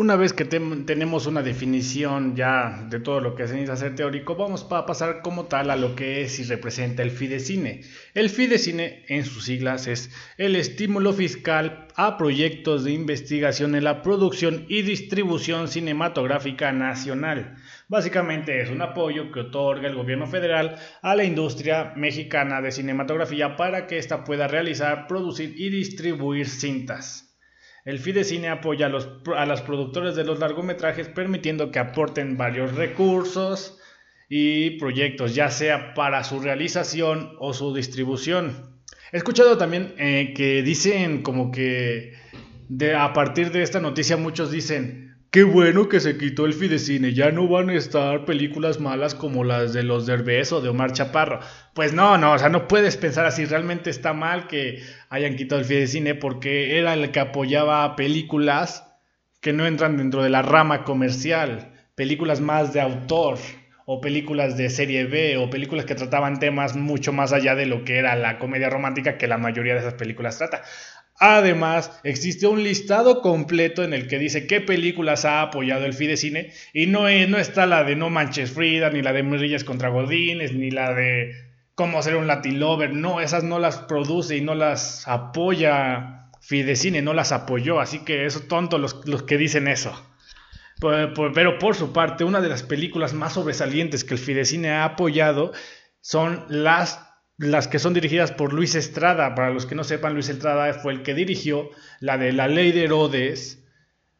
Una 0.00 0.16
vez 0.16 0.32
que 0.32 0.46
tenemos 0.46 1.26
una 1.26 1.42
definición 1.42 2.34
ya 2.34 2.86
de 2.88 3.00
todo 3.00 3.20
lo 3.20 3.34
que 3.34 3.46
se 3.46 3.52
necesita 3.52 3.74
hacer 3.74 3.94
teórico, 3.96 4.34
vamos 4.34 4.66
a 4.70 4.86
pasar 4.86 5.20
como 5.20 5.44
tal 5.44 5.70
a 5.70 5.76
lo 5.76 5.94
que 5.94 6.22
es 6.22 6.38
y 6.38 6.44
representa 6.44 7.02
el 7.02 7.10
Fidecine. 7.10 7.82
El 8.14 8.30
Fidecine, 8.30 9.04
en 9.08 9.26
sus 9.26 9.44
siglas, 9.44 9.86
es 9.88 10.10
el 10.38 10.56
estímulo 10.56 11.12
fiscal 11.12 11.86
a 11.96 12.16
proyectos 12.16 12.84
de 12.84 12.92
investigación 12.92 13.74
en 13.74 13.84
la 13.84 14.00
producción 14.00 14.64
y 14.70 14.80
distribución 14.80 15.68
cinematográfica 15.68 16.72
nacional. 16.72 17.56
Básicamente 17.86 18.62
es 18.62 18.70
un 18.70 18.80
apoyo 18.80 19.30
que 19.30 19.40
otorga 19.40 19.86
el 19.86 19.96
gobierno 19.96 20.26
federal 20.26 20.76
a 21.02 21.14
la 21.14 21.24
industria 21.24 21.92
mexicana 21.94 22.62
de 22.62 22.72
cinematografía 22.72 23.54
para 23.54 23.86
que 23.86 23.98
ésta 23.98 24.24
pueda 24.24 24.48
realizar, 24.48 25.06
producir 25.06 25.52
y 25.58 25.68
distribuir 25.68 26.48
cintas. 26.48 27.29
El 27.84 27.98
Fidecine 27.98 28.48
apoya 28.48 28.86
a 28.86 28.88
los, 28.88 29.08
a 29.36 29.64
productores 29.64 30.14
de 30.14 30.24
los 30.24 30.38
largometrajes 30.38 31.08
permitiendo 31.08 31.70
que 31.70 31.78
aporten 31.78 32.36
varios 32.36 32.74
recursos 32.74 33.78
y 34.28 34.78
proyectos, 34.78 35.34
ya 35.34 35.50
sea 35.50 35.94
para 35.94 36.22
su 36.22 36.40
realización 36.40 37.34
o 37.38 37.52
su 37.52 37.74
distribución. 37.74 38.80
He 39.12 39.16
escuchado 39.16 39.58
también 39.58 39.94
eh, 39.98 40.34
que 40.36 40.62
dicen 40.62 41.22
como 41.22 41.50
que 41.50 42.14
de, 42.68 42.94
a 42.94 43.12
partir 43.12 43.50
de 43.50 43.62
esta 43.62 43.80
noticia 43.80 44.16
muchos 44.16 44.52
dicen, 44.52 45.09
Qué 45.30 45.44
bueno 45.44 45.88
que 45.88 46.00
se 46.00 46.18
quitó 46.18 46.44
el 46.44 46.54
Fidecine, 46.54 47.12
ya 47.14 47.30
no 47.30 47.46
van 47.46 47.70
a 47.70 47.74
estar 47.74 48.24
películas 48.24 48.80
malas 48.80 49.14
como 49.14 49.44
las 49.44 49.72
de 49.72 49.84
los 49.84 50.04
Derbez 50.04 50.50
o 50.50 50.60
de 50.60 50.68
Omar 50.70 50.92
Chaparro. 50.92 51.38
Pues 51.72 51.92
no, 51.92 52.18
no, 52.18 52.32
o 52.32 52.38
sea, 52.40 52.48
no 52.48 52.66
puedes 52.66 52.96
pensar 52.96 53.26
así, 53.26 53.44
realmente 53.44 53.90
está 53.90 54.12
mal 54.12 54.48
que 54.48 54.82
hayan 55.08 55.36
quitado 55.36 55.60
el 55.60 55.66
Fidecine 55.66 56.16
porque 56.16 56.80
era 56.80 56.94
el 56.94 57.12
que 57.12 57.20
apoyaba 57.20 57.94
películas 57.94 58.92
que 59.40 59.52
no 59.52 59.68
entran 59.68 59.98
dentro 59.98 60.24
de 60.24 60.30
la 60.30 60.42
rama 60.42 60.82
comercial, 60.82 61.74
películas 61.94 62.40
más 62.40 62.72
de 62.72 62.80
autor 62.80 63.38
o 63.86 64.00
películas 64.00 64.56
de 64.56 64.68
serie 64.68 65.04
B 65.04 65.36
o 65.36 65.48
películas 65.48 65.84
que 65.84 65.94
trataban 65.94 66.40
temas 66.40 66.74
mucho 66.74 67.12
más 67.12 67.32
allá 67.32 67.54
de 67.54 67.66
lo 67.66 67.84
que 67.84 67.98
era 67.98 68.16
la 68.16 68.38
comedia 68.38 68.68
romántica 68.68 69.16
que 69.16 69.28
la 69.28 69.38
mayoría 69.38 69.74
de 69.74 69.80
esas 69.80 69.94
películas 69.94 70.38
trata. 70.38 70.62
Además, 71.22 72.00
existe 72.02 72.46
un 72.46 72.62
listado 72.62 73.20
completo 73.20 73.84
en 73.84 73.92
el 73.92 74.08
que 74.08 74.18
dice 74.18 74.46
qué 74.46 74.62
películas 74.62 75.26
ha 75.26 75.42
apoyado 75.42 75.84
el 75.84 75.92
Fidecine 75.92 76.50
y 76.72 76.86
no, 76.86 77.02
no 77.28 77.36
está 77.36 77.66
la 77.66 77.84
de 77.84 77.94
No 77.94 78.08
Manches 78.08 78.52
Frida, 78.52 78.88
ni 78.88 79.02
la 79.02 79.12
de 79.12 79.22
Murillas 79.22 79.62
contra 79.62 79.90
Godines, 79.90 80.54
ni 80.54 80.70
la 80.70 80.94
de 80.94 81.34
Cómo 81.74 82.02
ser 82.02 82.16
un 82.16 82.26
Latin 82.26 82.58
Lover. 82.58 82.94
No, 82.94 83.20
esas 83.20 83.44
no 83.44 83.58
las 83.58 83.76
produce 83.76 84.38
y 84.38 84.40
no 84.40 84.54
las 84.54 85.06
apoya 85.06 86.30
Fidecine, 86.40 87.02
no 87.02 87.12
las 87.12 87.32
apoyó. 87.32 87.80
Así 87.80 87.98
que 87.98 88.24
eso 88.24 88.40
tonto 88.40 88.78
los, 88.78 89.06
los 89.06 89.22
que 89.22 89.36
dicen 89.36 89.68
eso. 89.68 89.92
Pero 90.80 91.58
por 91.58 91.76
su 91.76 91.92
parte, 91.92 92.24
una 92.24 92.40
de 92.40 92.48
las 92.48 92.62
películas 92.62 93.12
más 93.12 93.34
sobresalientes 93.34 94.04
que 94.04 94.14
el 94.14 94.20
Fidecine 94.20 94.70
ha 94.70 94.84
apoyado 94.84 95.52
son 96.00 96.46
las 96.48 97.09
las 97.40 97.68
que 97.68 97.78
son 97.78 97.94
dirigidas 97.94 98.32
por 98.32 98.52
Luis 98.52 98.74
Estrada. 98.74 99.34
Para 99.34 99.50
los 99.50 99.64
que 99.64 99.74
no 99.74 99.82
sepan, 99.82 100.12
Luis 100.12 100.28
Estrada 100.28 100.74
fue 100.74 100.92
el 100.92 101.02
que 101.02 101.14
dirigió 101.14 101.70
la 101.98 102.18
de 102.18 102.32
La 102.32 102.48
Ley 102.48 102.70
de 102.70 102.84
Herodes, 102.84 103.64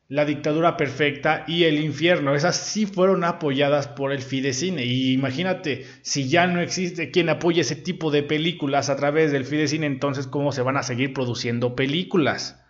La 0.08 0.24
Dictadura 0.24 0.78
Perfecta 0.78 1.44
y 1.46 1.64
El 1.64 1.80
Infierno. 1.80 2.34
Esas 2.34 2.56
sí 2.56 2.86
fueron 2.86 3.22
apoyadas 3.24 3.88
por 3.88 4.12
el 4.12 4.22
Fidecine. 4.22 4.86
Y 4.86 5.12
imagínate, 5.12 5.86
si 6.00 6.30
ya 6.30 6.46
no 6.46 6.60
existe 6.62 7.10
quien 7.10 7.28
apoye 7.28 7.60
ese 7.60 7.76
tipo 7.76 8.10
de 8.10 8.22
películas 8.22 8.88
a 8.88 8.96
través 8.96 9.32
del 9.32 9.44
Fidecine, 9.44 9.86
entonces 9.86 10.26
cómo 10.26 10.50
se 10.50 10.62
van 10.62 10.78
a 10.78 10.82
seguir 10.82 11.12
produciendo 11.12 11.76
películas. 11.76 12.64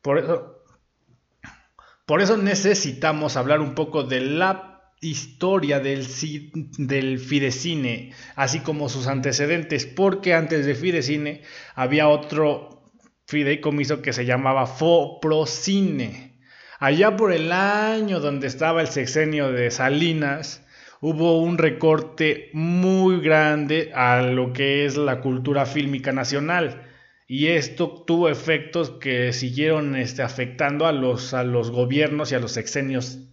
Por 0.00 0.18
eso, 0.18 0.64
por 2.06 2.22
eso 2.22 2.38
necesitamos 2.38 3.36
hablar 3.36 3.60
un 3.60 3.74
poco 3.74 4.04
de 4.04 4.20
la 4.20 4.75
historia 5.00 5.80
del, 5.80 6.06
del 6.78 7.18
Fidecine, 7.18 8.12
así 8.34 8.60
como 8.60 8.88
sus 8.88 9.06
antecedentes, 9.06 9.86
porque 9.86 10.34
antes 10.34 10.66
de 10.66 10.74
Fidecine 10.74 11.42
había 11.74 12.08
otro 12.08 12.82
fideicomiso 13.26 14.02
que 14.02 14.12
se 14.12 14.24
llamaba 14.24 14.66
Foprocine. 14.66 16.38
Allá 16.78 17.16
por 17.16 17.32
el 17.32 17.52
año 17.52 18.20
donde 18.20 18.46
estaba 18.46 18.80
el 18.80 18.88
sexenio 18.88 19.50
de 19.52 19.70
Salinas, 19.70 20.64
hubo 21.00 21.40
un 21.40 21.58
recorte 21.58 22.50
muy 22.52 23.20
grande 23.20 23.92
a 23.94 24.22
lo 24.22 24.52
que 24.52 24.84
es 24.84 24.96
la 24.96 25.20
cultura 25.20 25.66
fílmica 25.66 26.12
nacional. 26.12 26.82
Y 27.28 27.48
esto 27.48 28.04
tuvo 28.06 28.28
efectos 28.28 28.90
que 28.90 29.32
siguieron 29.32 29.96
este, 29.96 30.22
afectando 30.22 30.86
a 30.86 30.92
los, 30.92 31.34
a 31.34 31.42
los 31.42 31.70
gobiernos 31.70 32.30
y 32.30 32.36
a 32.36 32.38
los 32.38 32.52
sexenios 32.52 33.26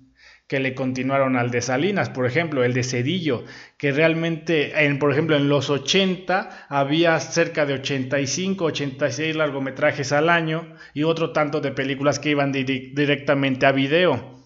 que 0.53 0.59
le 0.59 0.75
continuaron 0.75 1.35
al 1.35 1.49
de 1.49 1.63
Salinas, 1.63 2.11
por 2.11 2.27
ejemplo, 2.27 2.63
el 2.63 2.75
de 2.75 2.83
Cedillo, 2.83 3.43
que 3.75 3.91
realmente, 3.91 4.85
en, 4.85 4.99
por 4.99 5.11
ejemplo, 5.11 5.35
en 5.35 5.49
los 5.49 5.71
80 5.71 6.67
había 6.69 7.19
cerca 7.19 7.65
de 7.65 7.73
85, 7.73 8.65
86 8.65 9.35
largometrajes 9.35 10.11
al 10.11 10.29
año 10.29 10.75
y 10.93 11.01
otro 11.01 11.31
tanto 11.33 11.59
de 11.59 11.71
películas 11.71 12.19
que 12.19 12.29
iban 12.29 12.51
directamente 12.51 13.65
a 13.65 13.71
video. 13.71 14.45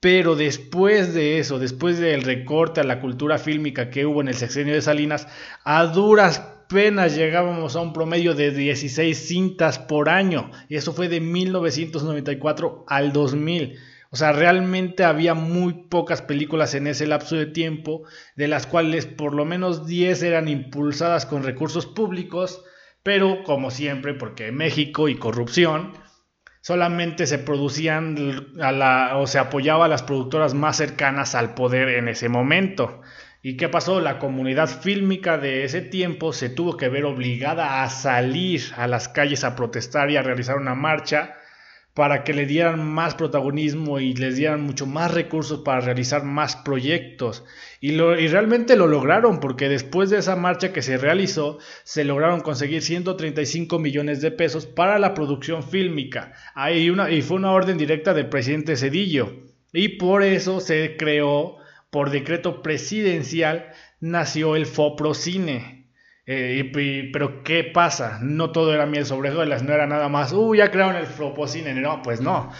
Pero 0.00 0.34
después 0.34 1.12
de 1.12 1.38
eso, 1.38 1.58
después 1.58 1.98
del 1.98 2.22
recorte 2.22 2.80
a 2.80 2.84
la 2.84 3.02
cultura 3.02 3.36
fílmica 3.36 3.90
que 3.90 4.06
hubo 4.06 4.22
en 4.22 4.28
el 4.28 4.36
sexenio 4.36 4.72
de 4.72 4.80
Salinas, 4.80 5.28
a 5.62 5.84
duras 5.84 6.38
penas 6.70 7.14
llegábamos 7.14 7.76
a 7.76 7.82
un 7.82 7.92
promedio 7.92 8.32
de 8.34 8.50
16 8.50 9.28
cintas 9.28 9.78
por 9.78 10.08
año. 10.08 10.50
Y 10.70 10.76
eso 10.76 10.94
fue 10.94 11.10
de 11.10 11.20
1994 11.20 12.86
al 12.88 13.12
2000. 13.12 13.78
O 14.14 14.16
sea, 14.16 14.30
realmente 14.30 15.02
había 15.02 15.34
muy 15.34 15.72
pocas 15.72 16.22
películas 16.22 16.76
en 16.76 16.86
ese 16.86 17.04
lapso 17.04 17.34
de 17.34 17.46
tiempo, 17.46 18.04
de 18.36 18.46
las 18.46 18.64
cuales 18.64 19.06
por 19.06 19.34
lo 19.34 19.44
menos 19.44 19.88
10 19.88 20.22
eran 20.22 20.46
impulsadas 20.46 21.26
con 21.26 21.42
recursos 21.42 21.86
públicos, 21.86 22.62
pero 23.02 23.42
como 23.42 23.72
siempre, 23.72 24.14
porque 24.14 24.52
México 24.52 25.08
y 25.08 25.16
corrupción, 25.16 25.94
solamente 26.60 27.26
se 27.26 27.38
producían 27.38 28.52
a 28.60 28.70
la, 28.70 29.16
o 29.16 29.26
se 29.26 29.40
apoyaba 29.40 29.86
a 29.86 29.88
las 29.88 30.04
productoras 30.04 30.54
más 30.54 30.76
cercanas 30.76 31.34
al 31.34 31.54
poder 31.54 31.88
en 31.88 32.06
ese 32.06 32.28
momento. 32.28 33.00
¿Y 33.42 33.56
qué 33.56 33.68
pasó? 33.68 34.00
La 34.00 34.20
comunidad 34.20 34.68
fílmica 34.68 35.38
de 35.38 35.64
ese 35.64 35.80
tiempo 35.80 36.32
se 36.32 36.50
tuvo 36.50 36.76
que 36.76 36.88
ver 36.88 37.04
obligada 37.04 37.82
a 37.82 37.90
salir 37.90 38.62
a 38.76 38.86
las 38.86 39.08
calles 39.08 39.42
a 39.42 39.56
protestar 39.56 40.08
y 40.12 40.16
a 40.16 40.22
realizar 40.22 40.56
una 40.56 40.76
marcha 40.76 41.34
para 41.94 42.24
que 42.24 42.34
le 42.34 42.44
dieran 42.44 42.84
más 42.84 43.14
protagonismo 43.14 44.00
y 44.00 44.14
les 44.14 44.36
dieran 44.36 44.62
mucho 44.62 44.84
más 44.84 45.14
recursos 45.14 45.60
para 45.60 45.80
realizar 45.80 46.24
más 46.24 46.56
proyectos. 46.56 47.44
Y, 47.80 47.92
lo, 47.92 48.18
y, 48.18 48.26
realmente 48.26 48.74
lo 48.74 48.88
lograron, 48.88 49.38
porque 49.38 49.68
después 49.68 50.10
de 50.10 50.18
esa 50.18 50.34
marcha 50.34 50.72
que 50.72 50.82
se 50.82 50.96
realizó, 50.96 51.58
se 51.84 52.04
lograron 52.04 52.40
conseguir 52.40 52.82
135 52.82 53.78
millones 53.78 54.20
de 54.20 54.32
pesos 54.32 54.66
para 54.66 54.98
la 54.98 55.14
producción 55.14 55.62
fílmica. 55.62 56.32
Ahí 56.56 56.90
una, 56.90 57.10
y 57.10 57.22
fue 57.22 57.36
una 57.36 57.52
orden 57.52 57.78
directa 57.78 58.12
del 58.12 58.28
presidente 58.28 58.76
Cedillo. 58.76 59.44
Y 59.72 59.90
por 59.90 60.24
eso 60.24 60.60
se 60.60 60.96
creó, 60.96 61.58
por 61.90 62.10
decreto 62.10 62.60
presidencial, 62.60 63.70
nació 64.00 64.56
el 64.56 64.66
FOPROCINE 64.66 65.73
eh, 66.26 67.10
pero 67.12 67.42
¿qué 67.42 67.64
pasa? 67.64 68.18
No 68.22 68.50
todo 68.50 68.72
era 68.72 68.86
miel 68.86 69.04
sobre 69.04 69.30
hojuelas, 69.30 69.62
no 69.62 69.72
era 69.72 69.86
nada 69.86 70.08
más, 70.08 70.32
uh, 70.32 70.54
ya 70.54 70.70
crearon 70.70 70.96
el 70.96 71.06
Flopocine. 71.06 71.74
No, 71.74 72.02
pues 72.02 72.20
no. 72.20 72.50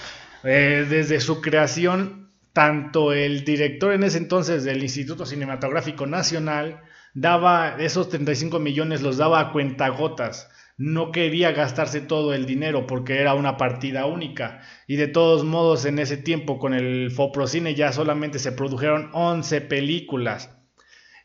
Eh, 0.42 0.86
desde 0.88 1.20
su 1.20 1.40
creación, 1.40 2.30
tanto 2.52 3.12
el 3.12 3.44
director 3.44 3.92
en 3.92 4.04
ese 4.04 4.18
entonces 4.18 4.64
del 4.64 4.82
Instituto 4.82 5.24
Cinematográfico 5.24 6.06
Nacional 6.06 6.82
daba 7.14 7.76
esos 7.78 8.10
35 8.10 8.58
millones, 8.58 9.00
los 9.00 9.16
daba 9.16 9.40
a 9.40 9.52
cuentagotas. 9.52 10.50
No 10.76 11.12
quería 11.12 11.52
gastarse 11.52 12.00
todo 12.00 12.34
el 12.34 12.46
dinero 12.46 12.86
porque 12.86 13.20
era 13.20 13.34
una 13.34 13.56
partida 13.56 14.06
única. 14.06 14.60
Y 14.88 14.96
de 14.96 15.06
todos 15.06 15.44
modos, 15.44 15.84
en 15.84 16.00
ese 16.00 16.16
tiempo 16.16 16.58
con 16.58 16.74
el 16.74 17.12
Foprocine 17.12 17.74
ya 17.76 17.92
solamente 17.92 18.40
se 18.40 18.52
produjeron 18.52 19.08
11 19.12 19.60
películas. 19.62 20.50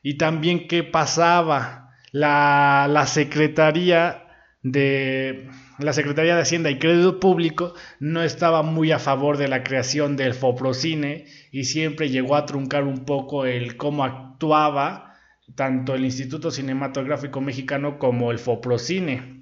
Y 0.03 0.17
también, 0.17 0.67
¿qué 0.67 0.83
pasaba? 0.83 1.88
La, 2.11 3.05
Secretaría 3.07 4.23
de 4.63 5.49
la 5.79 5.93
Secretaría 5.93 6.35
de 6.35 6.41
Hacienda 6.41 6.69
y 6.69 6.79
Crédito 6.79 7.19
Público 7.19 7.73
no 7.99 8.21
estaba 8.21 8.63
muy 8.63 8.91
a 8.91 8.99
favor 8.99 9.37
de 9.37 9.47
la 9.47 9.63
creación 9.63 10.17
del 10.17 10.33
Foprocine 10.33 11.25
y 11.51 11.63
siempre 11.63 12.09
llegó 12.09 12.35
a 12.35 12.45
truncar 12.45 12.83
un 12.83 13.05
poco 13.05 13.45
el 13.45 13.77
cómo 13.77 14.03
actuaba 14.03 15.15
tanto 15.55 15.95
el 15.95 16.05
Instituto 16.05 16.51
Cinematográfico 16.51 17.41
Mexicano 17.41 17.97
como 17.97 18.31
el 18.31 18.39
Foprocine. 18.39 19.39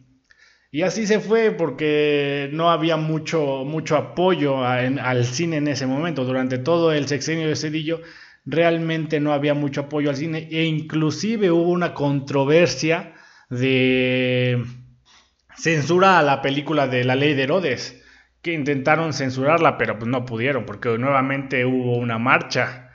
Y 0.70 0.82
así 0.82 1.08
se 1.08 1.20
fue 1.20 1.52
porque 1.52 2.50
no 2.54 2.70
había 2.70 2.98
mucho, 2.98 3.64
mucho 3.66 3.96
apoyo 3.96 4.64
al 4.64 5.26
cine 5.26 5.58
en 5.58 5.68
ese 5.68 5.88
momento. 5.88 6.26
Durante 6.26 6.58
todo 6.58 6.92
el 6.92 7.08
sexenio 7.08 7.48
de 7.48 7.56
Cedillo 7.56 8.02
realmente 8.48 9.20
no 9.20 9.34
había 9.34 9.54
mucho 9.54 9.82
apoyo 9.82 10.10
al 10.10 10.16
cine 10.16 10.48
e 10.50 10.64
inclusive 10.64 11.52
hubo 11.52 11.70
una 11.70 11.94
controversia 11.94 13.14
de 13.50 14.64
censura 15.56 16.18
a 16.18 16.24
la 16.24 16.42
película 16.42 16.88
de 16.88 17.04
La 17.04 17.16
Ley 17.16 17.34
de 17.34 17.44
Herodes, 17.44 18.02
que 18.42 18.54
intentaron 18.54 19.12
censurarla, 19.12 19.78
pero 19.78 20.00
pues 20.00 20.10
no 20.10 20.26
pudieron 20.26 20.66
porque 20.66 20.98
nuevamente 20.98 21.66
hubo 21.66 21.98
una 21.98 22.18
marcha. 22.18 22.92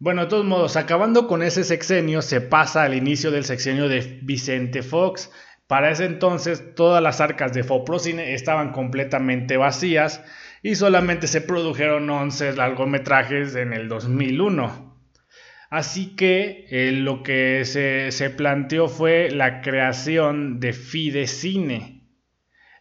Bueno, 0.00 0.22
de 0.22 0.28
todos 0.28 0.44
modos, 0.44 0.76
acabando 0.76 1.28
con 1.28 1.42
ese 1.42 1.62
sexenio, 1.62 2.20
se 2.20 2.40
pasa 2.40 2.82
al 2.82 2.94
inicio 2.94 3.30
del 3.30 3.44
sexenio 3.44 3.88
de 3.88 4.18
Vicente 4.22 4.82
Fox. 4.82 5.30
Para 5.68 5.92
ese 5.92 6.06
entonces, 6.06 6.74
todas 6.74 7.00
las 7.00 7.20
arcas 7.20 7.52
de 7.52 7.62
Foprocine 7.62 8.34
estaban 8.34 8.72
completamente 8.72 9.56
vacías 9.56 10.24
y 10.62 10.76
solamente 10.76 11.26
se 11.26 11.40
produjeron 11.40 12.08
11 12.08 12.54
largometrajes 12.54 13.56
en 13.56 13.72
el 13.72 13.88
2001. 13.88 14.92
Así 15.70 16.14
que 16.14 16.66
eh, 16.70 16.92
lo 16.92 17.22
que 17.22 17.64
se, 17.64 18.30
planteó 18.30 18.88
fue 18.88 19.30
la 19.30 19.60
creación 19.60 20.60
de 20.60 20.72
Fidecine. 20.72 22.02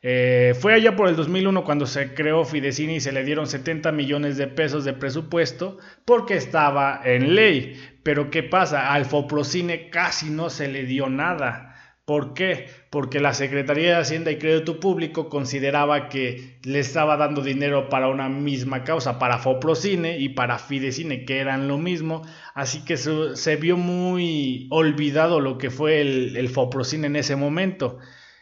Eh, 0.03 0.53
fue 0.59 0.73
allá 0.73 0.95
por 0.95 1.07
el 1.07 1.15
2001 1.15 1.63
cuando 1.63 1.85
se 1.85 2.13
creó 2.13 2.43
Fidecine 2.43 2.95
y 2.95 2.99
se 2.99 3.11
le 3.11 3.23
dieron 3.23 3.47
70 3.47 3.91
millones 3.91 4.35
de 4.35 4.47
pesos 4.47 4.83
de 4.83 4.93
presupuesto 4.93 5.77
porque 6.05 6.35
estaba 6.35 7.01
en 7.03 7.33
ley. 7.33 7.79
Pero 8.03 8.29
¿qué 8.29 8.43
pasa? 8.43 8.93
Al 8.93 9.05
Foprocine 9.05 9.89
casi 9.89 10.29
no 10.29 10.49
se 10.49 10.67
le 10.67 10.83
dio 10.85 11.07
nada. 11.07 11.70
¿Por 12.11 12.33
qué? 12.33 12.65
Porque 12.89 13.21
la 13.21 13.33
Secretaría 13.33 13.91
de 13.91 14.01
Hacienda 14.01 14.31
y 14.31 14.37
Crédito 14.37 14.81
Público 14.81 15.29
consideraba 15.29 16.09
que 16.09 16.57
le 16.61 16.79
estaba 16.79 17.15
dando 17.15 17.41
dinero 17.41 17.87
para 17.87 18.09
una 18.09 18.27
misma 18.27 18.83
causa, 18.83 19.17
para 19.17 19.37
Foprocine 19.37 20.19
y 20.19 20.27
para 20.27 20.59
Fidecine, 20.59 21.23
que 21.23 21.39
eran 21.39 21.69
lo 21.69 21.77
mismo. 21.77 22.21
Así 22.53 22.83
que 22.83 22.97
se, 22.97 23.55
vio 23.55 23.77
muy 23.77 24.67
olvidado 24.71 25.39
lo 25.39 25.57
que 25.57 25.69
fue 25.69 26.01
el, 26.01 26.49
Foprocine 26.49 27.07
en 27.07 27.15
ese 27.15 27.37
momento. 27.37 27.97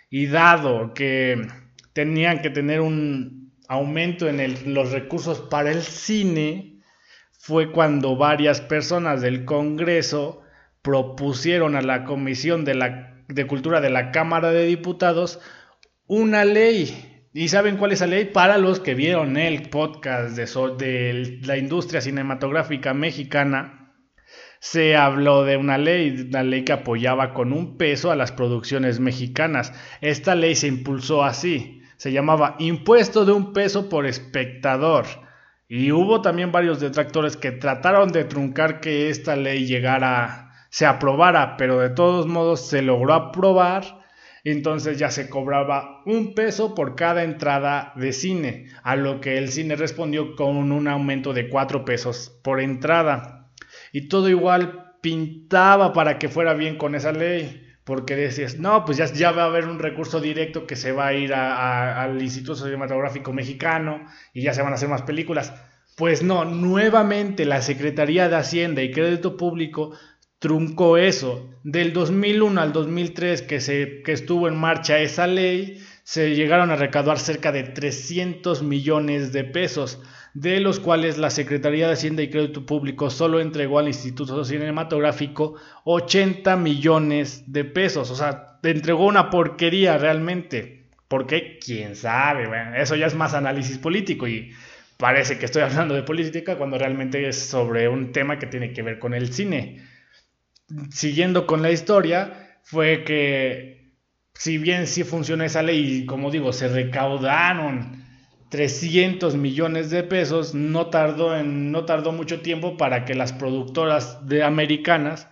Y 0.10 0.26
dado 0.26 0.96
que 0.96 1.46
tenían 1.94 2.42
que 2.42 2.50
tener 2.50 2.82
un 2.82 3.54
aumento 3.68 4.28
en 4.28 4.74
los 4.74 4.92
recursos 4.92 5.42
para 5.42 5.70
el 5.70 5.84
cine, 5.84 6.82
fue 7.34 7.72
cuando 7.72 8.16
varias 8.16 8.62
personas 8.62 9.22
del 9.22 9.46
Congreso 9.46 10.42
propusieron 10.82 11.76
a 11.76 11.84
la 11.84 12.04
Comisión 12.04 12.66
de 12.66 12.74
la 12.74 13.10
de 13.30 13.48
Cultura 13.48 13.80
de 13.80 13.90
la 13.90 14.12
Cámara 14.12 14.52
de 14.52 14.66
Diputados 14.66 15.40
una 16.08 16.44
ley. 16.46 17.28
¿Y 17.32 17.50
saben 17.50 17.78
cuál 17.78 17.92
es 17.92 18.02
la 18.02 18.08
ley? 18.08 18.26
Para 18.26 18.58
los 18.58 18.80
que 18.80 18.96
vieron 18.96 19.38
el 19.38 19.70
podcast 19.70 20.36
de, 20.36 21.40
la 21.44 21.58
industria 21.58 22.02
cinematográfica 22.02 22.96
mexicana, 22.96 23.94
se 24.60 24.96
habló 24.96 25.44
de 25.44 25.58
una 25.58 25.78
ley, 25.78 26.28
una 26.28 26.42
ley 26.42 26.66
que 26.66 26.74
apoyaba 26.74 27.36
con 27.36 27.54
un 27.54 27.78
peso 27.78 28.10
a 28.12 28.16
las 28.16 28.32
producciones 28.32 29.00
mexicanas. 29.00 29.72
Esta 30.02 30.34
ley 30.34 30.56
se 30.56 30.68
impulsó 30.68 31.24
así, 31.24 31.84
se 31.98 32.12
llamaba 32.12 32.56
Impuesto 32.58 33.26
de 33.26 33.32
un 33.32 33.54
peso 33.54 33.90
por 33.90 34.08
espectador. 34.08 35.06
Y 35.68 35.92
hubo 35.92 36.24
también 36.24 36.52
varios 36.52 36.80
detractores 36.80 37.38
que 37.38 37.52
trataron 37.52 38.12
de 38.12 38.24
truncar 38.24 38.80
que 38.80 39.12
esta 39.12 39.36
ley 39.36 39.68
llegara 39.68 40.49
se 40.70 40.86
aprobara, 40.86 41.58
pero 41.58 41.80
de 41.80 41.90
todos 41.90 42.28
modos 42.28 42.68
se 42.68 42.82
logró 42.82 43.14
aprobar, 43.14 44.00
entonces 44.44 44.98
ya 44.98 45.12
se 45.12 45.30
cobraba 45.30 46.02
un 46.06 46.34
peso 46.34 46.76
por 46.76 46.96
cada 46.96 47.24
entrada 47.24 47.94
de 47.96 48.14
cine, 48.14 48.68
a 48.84 48.96
lo 48.96 49.20
que 49.20 49.38
el 49.38 49.50
cine 49.50 49.76
respondió 49.76 50.36
con 50.36 50.72
un 50.72 50.88
aumento 50.88 51.34
de 51.34 51.50
cuatro 51.50 51.86
pesos 51.86 52.40
por 52.44 52.62
entrada. 52.62 53.50
Y 53.92 54.08
todo 54.08 54.30
igual 54.30 54.94
pintaba 55.02 55.94
para 55.94 56.20
que 56.20 56.30
fuera 56.30 56.54
bien 56.54 56.78
con 56.78 56.96
esa 56.96 57.12
ley, 57.12 57.66
porque 57.84 58.16
decías, 58.16 58.60
no, 58.60 58.86
pues 58.86 58.98
ya, 58.98 59.06
ya 59.06 59.32
va 59.32 59.44
a 59.44 59.48
haber 59.48 59.66
un 59.66 59.80
recurso 59.80 60.22
directo 60.22 60.68
que 60.68 60.76
se 60.76 60.92
va 60.92 61.08
a 61.08 61.14
ir 61.14 61.34
al 61.34 62.22
Instituto 62.22 62.56
Cinematográfico 62.56 63.34
Mexicano 63.34 64.06
y 64.34 64.44
ya 64.44 64.54
se 64.54 64.62
van 64.62 64.72
a 64.72 64.76
hacer 64.76 64.90
más 64.90 65.02
películas. 65.02 65.54
Pues 65.96 66.24
no, 66.24 66.46
nuevamente 66.46 67.46
la 67.46 67.62
Secretaría 67.62 68.30
de 68.30 68.36
Hacienda 68.36 68.82
y 68.84 68.92
Crédito 68.92 69.36
Público 69.36 69.92
truncó 70.40 70.98
eso. 70.98 71.50
Del 71.64 71.94
2001 71.94 72.60
al 72.60 72.74
2003 72.74 73.42
que, 73.44 73.60
se, 73.60 74.02
que 74.04 74.14
estuvo 74.14 74.48
en 74.48 74.58
marcha 74.58 75.00
esa 75.00 75.28
ley, 75.28 75.84
se 76.04 76.34
llegaron 76.34 76.72
a 76.72 76.76
recaudar 76.76 77.20
cerca 77.20 77.52
de 77.52 77.64
300 77.64 78.64
millones 78.64 79.32
de 79.32 79.44
pesos, 79.44 80.02
de 80.34 80.60
los 80.60 80.80
cuales 80.80 81.18
la 81.18 81.30
Secretaría 81.30 81.88
de 81.88 81.94
Hacienda 81.94 82.24
y 82.24 82.30
Crédito 82.30 82.66
Público 82.66 83.10
solo 83.10 83.40
entregó 83.40 83.78
al 83.78 83.88
Instituto 83.88 84.44
Cinematográfico 84.44 85.56
80 85.84 86.56
millones 86.56 87.44
de 87.52 87.66
pesos. 87.66 88.10
O 88.10 88.16
sea, 88.16 88.58
entregó 88.64 89.06
una 89.06 89.30
porquería 89.30 89.98
realmente. 89.98 90.86
¿Por 91.08 91.28
qué? 91.28 91.60
¿Quién 91.64 91.96
sabe? 91.96 92.48
Bueno, 92.48 92.76
eso 92.76 92.96
ya 92.96 93.08
es 93.08 93.16
más 93.16 93.34
análisis 93.34 93.78
político 93.78 94.28
y 94.28 94.52
parece 94.98 95.38
que 95.38 95.46
estoy 95.46 95.64
hablando 95.64 95.96
de 95.96 96.04
política 96.04 96.58
cuando 96.58 96.78
realmente 96.78 97.28
es 97.28 97.38
sobre 97.38 97.88
un 97.88 98.12
tema 98.12 98.38
que 98.40 98.48
tiene 98.48 98.72
que 98.74 98.84
ver 98.84 99.00
con 99.00 99.14
el 99.14 99.34
cine. 99.34 99.89
Siguiendo 100.92 101.48
con 101.48 101.62
la 101.62 101.72
historia, 101.72 102.58
fue 102.64 103.04
que 103.04 103.94
si 104.34 104.58
bien 104.58 104.88
sí 104.88 105.04
funciona 105.04 105.46
esa 105.46 105.64
ley 105.64 106.00
y 106.02 106.06
como 106.06 106.32
digo, 106.32 106.54
se 106.54 106.68
recaudaron 106.68 108.04
300 108.50 109.36
millones 109.36 109.90
de 109.90 110.04
pesos, 110.04 110.56
no 110.56 110.88
tardó, 110.88 111.42
no 111.44 111.86
tardó 111.86 112.12
mucho 112.12 112.42
tiempo 112.42 112.78
para 112.78 113.06
que 113.06 113.16
las 113.16 113.34
productoras 113.34 114.28
de 114.28 114.44
americanas 114.44 115.28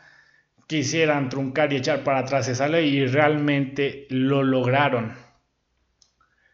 quisieran 0.68 1.30
truncar 1.30 1.72
y 1.72 1.78
echar 1.78 2.04
para 2.04 2.20
atrás 2.20 2.48
esa 2.48 2.68
ley 2.68 2.98
y 2.98 3.06
realmente 3.08 4.06
lo 4.10 4.44
lograron. 4.44 5.14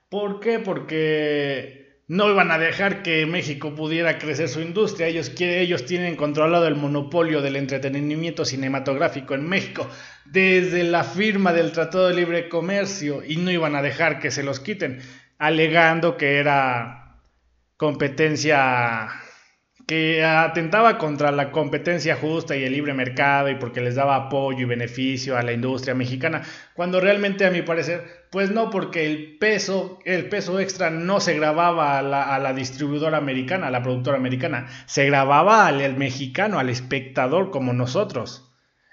¿Por 0.10 0.40
qué? 0.40 0.60
Porque 0.60 1.83
no 2.08 2.30
iban 2.30 2.52
a 2.52 2.58
dejar 2.58 3.02
que 3.02 3.26
México 3.26 3.76
pudiera 3.76 4.18
crecer 4.18 4.50
su 4.50 4.60
industria. 4.60 5.08
Ellos, 5.08 5.86
tienen 5.86 6.16
controlado 6.16 6.68
el 6.68 6.76
monopolio 6.76 7.42
del 7.42 7.56
entretenimiento 7.56 8.46
cinematográfico 8.46 9.34
en 9.34 9.48
México 9.48 9.90
desde 10.26 10.84
la 10.84 11.04
firma 11.04 11.54
del 11.54 11.72
Tratado 11.72 12.08
de 12.10 12.16
Libre 12.16 12.50
Comercio 12.50 13.24
y 13.26 13.38
no 13.38 13.52
iban 13.52 13.76
a 13.76 13.82
dejar 13.82 14.20
que 14.20 14.32
se 14.32 14.44
los 14.44 14.60
quiten 14.60 15.02
alegando 15.38 16.18
que 16.18 16.38
era 16.38 17.20
competencia 17.78 19.23
que 19.86 20.24
atentaba 20.24 20.98
contra 20.98 21.32
la 21.32 21.52
competencia 21.52 22.16
justa 22.16 22.56
y 22.56 22.64
el 22.64 22.74
libre 22.74 22.94
mercado 22.94 23.50
y 23.50 23.56
porque 23.56 23.82
les 23.82 23.96
daba 23.96 24.16
apoyo 24.16 24.60
y 24.60 24.66
beneficio 24.66 25.38
a 25.38 25.44
la 25.44 25.52
industria 25.52 25.94
mexicana, 25.94 26.44
cuando 26.74 27.02
realmente 27.02 27.46
a 27.46 27.52
mi 27.52 27.62
parecer, 27.62 28.28
pues 28.32 28.50
no, 28.50 28.70
porque 28.70 29.06
el 29.06 29.38
peso, 29.38 30.00
el 30.06 30.30
peso 30.30 30.60
extra 30.60 30.90
no 30.90 31.20
se 31.20 31.36
grababa 31.36 32.00
a 32.00 32.02
la, 32.40 32.54
distribuidora 32.54 33.18
americana, 33.18 33.68
a 33.68 33.72
la 33.72 33.84
productora 33.84 34.18
americana, 34.18 34.68
se 34.86 35.06
grababa 35.06 35.68
al 35.68 35.96
mexicano, 35.98 36.60
al 36.60 36.70
espectador 36.70 37.52
como 37.52 37.74
nosotros. 37.74 38.50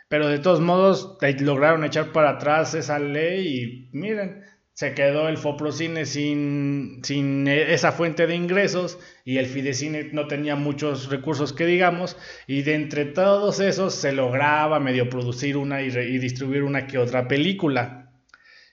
Pero 0.09 0.27
de 0.27 0.41
todos 0.41 0.61
modos 0.61 1.19
lograron 1.39 1.85
echar 1.85 2.11
para 2.11 2.31
atrás 2.31 2.75
esa 2.75 2.99
ley 2.99 3.89
y 3.93 3.97
miren, 3.97 4.43
se 4.75 4.95
quedó 4.95 5.29
el 5.29 5.37
Foprocine 5.37 6.07
sin, 6.07 7.01
sin 7.03 7.47
esa 7.49 7.93
fuente 7.93 8.27
de 8.27 8.35
ingresos 8.35 8.99
y 9.25 9.39
el 9.39 9.47
Fidecine 9.47 10.11
no 10.13 10.27
tenía 10.27 10.57
muchos 10.57 11.11
recursos 11.11 11.53
que 11.53 11.67
digamos 11.67 12.17
y 12.47 12.63
de 12.63 12.75
entre 12.75 13.05
todos 13.05 13.61
esos 13.61 13.95
se 13.95 14.13
lograba 14.13 14.81
medio 14.81 15.11
producir 15.11 15.57
una 15.57 15.83
y, 15.83 15.91
distribuir 16.19 16.63
una 16.63 16.87
que 16.87 16.99
otra 16.99 17.29
película. 17.29 18.11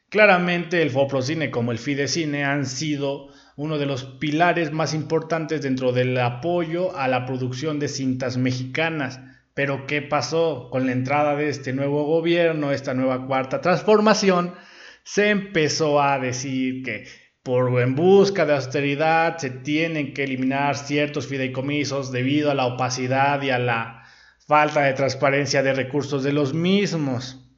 Claramente 0.10 0.82
el 0.82 0.92
Foprocine 0.92 1.52
como 1.52 1.74
el 1.74 1.80
Fidecine 1.80 2.46
han 2.46 2.66
sido 2.66 3.28
uno 3.58 3.78
de 3.78 3.88
los 3.88 4.06
pilares 4.06 4.72
más 4.72 4.94
importantes 4.94 5.62
dentro 5.62 5.92
del 5.92 6.18
apoyo 6.20 6.96
a 6.96 7.08
la 7.10 7.26
producción 7.26 7.80
de 7.80 7.90
cintas 7.90 8.38
mexicanas. 8.38 9.20
Pero 9.54 9.88
¿qué 9.88 10.04
pasó 10.04 10.70
con 10.72 10.86
la 10.86 10.92
entrada 10.92 11.36
de 11.36 11.50
este 11.50 11.74
nuevo 11.74 12.06
gobierno, 12.06 12.72
esta 12.72 12.94
nueva 12.94 13.26
cuarta 13.26 13.60
transformación? 13.60 14.54
Se 15.08 15.30
empezó 15.30 16.02
a 16.02 16.20
decir 16.20 16.84
que 16.84 17.08
por 17.42 17.80
en 17.80 17.96
busca 17.96 18.46
de 18.46 18.56
austeridad 18.56 19.38
se 19.38 19.50
tienen 19.50 20.14
que 20.14 20.26
eliminar 20.26 20.76
ciertos 20.76 21.28
fideicomisos 21.28 22.12
debido 22.12 22.52
a 22.52 22.54
la 22.54 22.66
opacidad 22.66 23.42
y 23.42 23.50
a 23.50 23.58
la 23.58 24.04
falta 24.46 24.82
de 24.82 24.92
transparencia 24.92 25.64
de 25.64 25.72
recursos 25.72 26.24
de 26.24 26.34
los 26.34 26.54
mismos. 26.54 27.50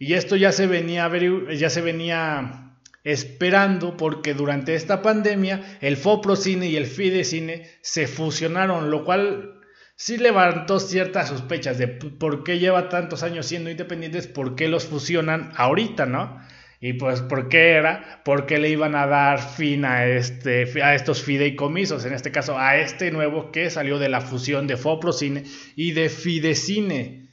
Y 0.00 0.14
esto 0.14 0.34
ya 0.34 0.50
se 0.50 0.66
venía, 0.66 1.08
ya 1.54 1.70
se 1.70 1.80
venía 1.80 2.76
esperando 3.04 3.96
porque 3.96 4.34
durante 4.34 4.74
esta 4.74 5.00
pandemia 5.00 5.78
el 5.80 5.96
Foprocine 5.96 6.66
y 6.66 6.76
el 6.76 6.86
Fidecine 6.86 7.70
se 7.82 8.08
fusionaron, 8.08 8.90
lo 8.90 9.04
cual 9.04 9.60
sí 9.94 10.16
levantó 10.16 10.80
ciertas 10.80 11.28
sospechas 11.28 11.78
de 11.78 11.86
por 11.86 12.42
qué 12.42 12.58
lleva 12.58 12.88
tantos 12.88 13.22
años 13.22 13.46
siendo 13.46 13.70
independientes, 13.70 14.26
por 14.26 14.56
qué 14.56 14.66
los 14.66 14.86
fusionan 14.86 15.52
ahorita, 15.54 16.04
¿no? 16.04 16.44
Y 16.80 16.94
pues, 16.94 17.22
¿por 17.22 17.48
qué 17.48 17.72
era? 17.72 18.20
Porque 18.24 18.58
le 18.58 18.68
iban 18.68 18.94
a 18.94 19.06
dar 19.06 19.40
fin 19.40 19.84
a, 19.84 20.06
este, 20.06 20.82
a 20.82 20.94
estos 20.94 21.22
fideicomisos, 21.22 22.04
en 22.04 22.12
este 22.12 22.30
caso 22.30 22.58
a 22.58 22.76
este 22.76 23.10
nuevo 23.10 23.50
que 23.50 23.70
salió 23.70 23.98
de 23.98 24.08
la 24.08 24.20
fusión 24.20 24.66
de 24.66 24.76
Foprocine 24.76 25.44
y 25.74 25.92
de 25.92 26.08
Fidecine. 26.08 27.30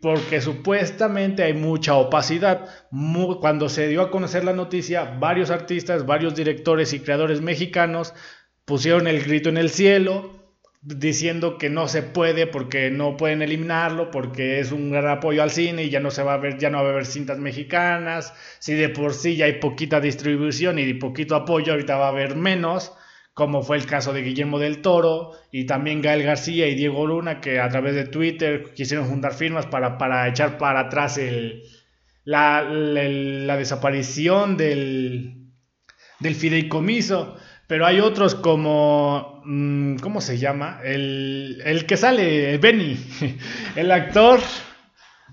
Porque 0.00 0.40
supuestamente 0.40 1.42
hay 1.42 1.52
mucha 1.52 1.94
opacidad. 1.94 2.66
Cuando 3.40 3.68
se 3.68 3.88
dio 3.88 4.02
a 4.02 4.10
conocer 4.10 4.44
la 4.44 4.54
noticia, 4.54 5.04
varios 5.04 5.50
artistas, 5.50 6.06
varios 6.06 6.34
directores 6.34 6.92
y 6.94 7.00
creadores 7.00 7.42
mexicanos 7.42 8.14
pusieron 8.64 9.06
el 9.06 9.22
grito 9.22 9.48
en 9.50 9.58
el 9.58 9.70
cielo, 9.70 10.45
diciendo 10.82 11.58
que 11.58 11.70
no 11.70 11.88
se 11.88 12.02
puede 12.02 12.46
porque 12.46 12.90
no 12.90 13.16
pueden 13.16 13.42
eliminarlo, 13.42 14.10
porque 14.10 14.60
es 14.60 14.72
un 14.72 14.90
gran 14.90 15.08
apoyo 15.08 15.42
al 15.42 15.50
cine 15.50 15.84
y 15.84 15.90
ya 15.90 16.00
no 16.00 16.10
se 16.10 16.22
va 16.22 16.34
a 16.34 16.38
ver, 16.38 16.58
ya 16.58 16.70
no 16.70 16.78
va 16.78 16.88
a 16.88 16.92
haber 16.92 17.06
cintas 17.06 17.38
mexicanas, 17.38 18.32
si 18.58 18.74
de 18.74 18.88
por 18.88 19.14
sí 19.14 19.36
ya 19.36 19.46
hay 19.46 19.54
poquita 19.54 20.00
distribución 20.00 20.78
y 20.78 20.94
poquito 20.94 21.34
apoyo, 21.34 21.72
ahorita 21.72 21.96
va 21.96 22.06
a 22.06 22.10
haber 22.10 22.36
menos, 22.36 22.92
como 23.34 23.62
fue 23.62 23.76
el 23.76 23.86
caso 23.86 24.12
de 24.12 24.22
Guillermo 24.22 24.58
del 24.58 24.80
Toro 24.80 25.32
y 25.50 25.66
también 25.66 26.00
Gael 26.00 26.22
García 26.22 26.68
y 26.68 26.74
Diego 26.74 27.06
Luna, 27.06 27.40
que 27.40 27.60
a 27.60 27.68
través 27.68 27.94
de 27.94 28.06
Twitter 28.06 28.72
quisieron 28.74 29.08
juntar 29.08 29.34
firmas 29.34 29.66
para, 29.66 29.98
para 29.98 30.28
echar 30.28 30.56
para 30.56 30.80
atrás 30.80 31.18
el, 31.18 31.62
la, 32.26 32.62
la, 32.62 33.56
desaparición 33.56 34.56
del, 34.58 35.48
del 36.20 36.34
fideicomiso. 36.34 37.36
Pero 37.66 37.86
hay 37.86 38.00
otros 38.00 38.34
como. 38.34 39.35
Mm, 39.46 39.98
¿Cómo 39.98 40.20
se 40.20 40.38
llama? 40.38 40.80
El, 40.82 41.62
el 41.64 41.86
que 41.86 41.96
sale, 41.96 42.58
Benny. 42.58 42.98
El 43.76 43.92
actor. 43.92 44.40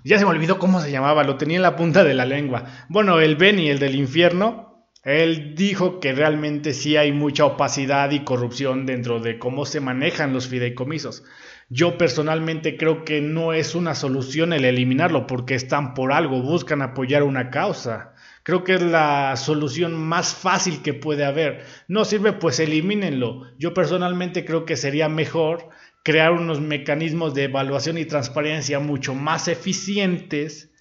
Ya 0.03 0.19
se 0.19 0.25
me 0.25 0.31
olvidó 0.31 0.59
cómo 0.59 0.81
se 0.81 0.91
llamaba, 0.91 1.23
lo 1.23 1.37
tenía 1.37 1.55
en 1.55 1.63
la 1.63 1.75
punta 1.75 2.03
de 2.03 2.13
la 2.13 2.25
lengua. 2.25 2.65
Bueno, 2.89 3.19
el 3.21 3.37
Benny, 3.37 3.69
el 3.69 3.79
del 3.79 3.95
infierno. 3.95 4.72
Él 5.03 5.53
dijo 5.55 5.99
que 5.99 6.13
realmente 6.13 6.73
sí 6.73 6.95
hay 6.95 7.11
mucha 7.11 7.45
opacidad 7.45 8.11
y 8.11 8.23
corrupción 8.23 8.85
dentro 8.85 9.19
de 9.19 9.37
cómo 9.37 9.65
se 9.65 9.81
manejan 9.81 10.31
los 10.31 10.47
fideicomisos. 10.47 11.23
Yo 11.67 11.97
personalmente 11.97 12.77
creo 12.77 13.03
que 13.03 13.19
no 13.19 13.51
es 13.51 13.75
una 13.75 13.95
solución 13.95 14.53
el 14.53 14.63
eliminarlo 14.63 15.27
porque 15.27 15.55
están 15.55 15.93
por 15.93 16.13
algo, 16.13 16.41
buscan 16.41 16.81
apoyar 16.81 17.23
una 17.23 17.49
causa. 17.49 18.13
Creo 18.43 18.63
que 18.63 18.75
es 18.75 18.81
la 18.81 19.35
solución 19.35 19.93
más 19.93 20.33
fácil 20.33 20.81
que 20.81 20.93
puede 20.93 21.25
haber. 21.25 21.65
No 21.89 22.05
sirve, 22.05 22.31
pues 22.31 22.59
elimínenlo. 22.59 23.47
Yo 23.57 23.73
personalmente 23.73 24.45
creo 24.45 24.65
que 24.65 24.77
sería 24.77 25.09
mejor 25.09 25.69
crear 26.03 26.31
unos 26.31 26.61
mecanismos 26.61 27.33
de 27.33 27.45
evaluación 27.45 27.97
y 27.97 28.05
transparencia 28.05 28.79
mucho 28.79 29.15
más 29.15 29.49
eficientes 29.49 30.71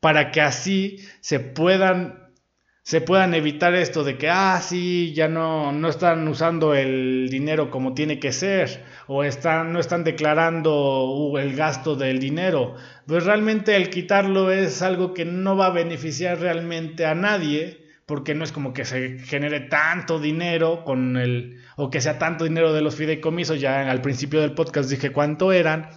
para 0.00 0.30
que 0.30 0.40
así 0.40 0.98
se 1.20 1.40
puedan 1.40 2.25
se 2.86 3.00
puedan 3.00 3.34
evitar 3.34 3.74
esto 3.74 4.04
de 4.04 4.16
que, 4.16 4.30
ah, 4.30 4.60
sí, 4.62 5.12
ya 5.12 5.26
no, 5.26 5.72
no 5.72 5.88
están 5.88 6.28
usando 6.28 6.72
el 6.72 7.26
dinero 7.28 7.68
como 7.68 7.94
tiene 7.94 8.20
que 8.20 8.30
ser, 8.30 8.84
o 9.08 9.24
están, 9.24 9.72
no 9.72 9.80
están 9.80 10.04
declarando 10.04 11.32
el 11.36 11.56
gasto 11.56 11.96
del 11.96 12.20
dinero. 12.20 12.76
Pues 13.04 13.24
realmente 13.24 13.74
el 13.74 13.90
quitarlo 13.90 14.52
es 14.52 14.82
algo 14.82 15.14
que 15.14 15.24
no 15.24 15.56
va 15.56 15.66
a 15.66 15.70
beneficiar 15.70 16.38
realmente 16.38 17.06
a 17.06 17.16
nadie, 17.16 17.84
porque 18.06 18.36
no 18.36 18.44
es 18.44 18.52
como 18.52 18.72
que 18.72 18.84
se 18.84 19.18
genere 19.18 19.58
tanto 19.62 20.20
dinero 20.20 20.84
con 20.84 21.16
el, 21.16 21.56
o 21.74 21.90
que 21.90 22.00
sea 22.00 22.20
tanto 22.20 22.44
dinero 22.44 22.72
de 22.72 22.82
los 22.82 22.94
fideicomisos, 22.94 23.60
ya 23.60 23.90
al 23.90 24.00
principio 24.00 24.40
del 24.42 24.52
podcast 24.52 24.88
dije 24.88 25.10
cuánto 25.10 25.50
eran, 25.50 25.88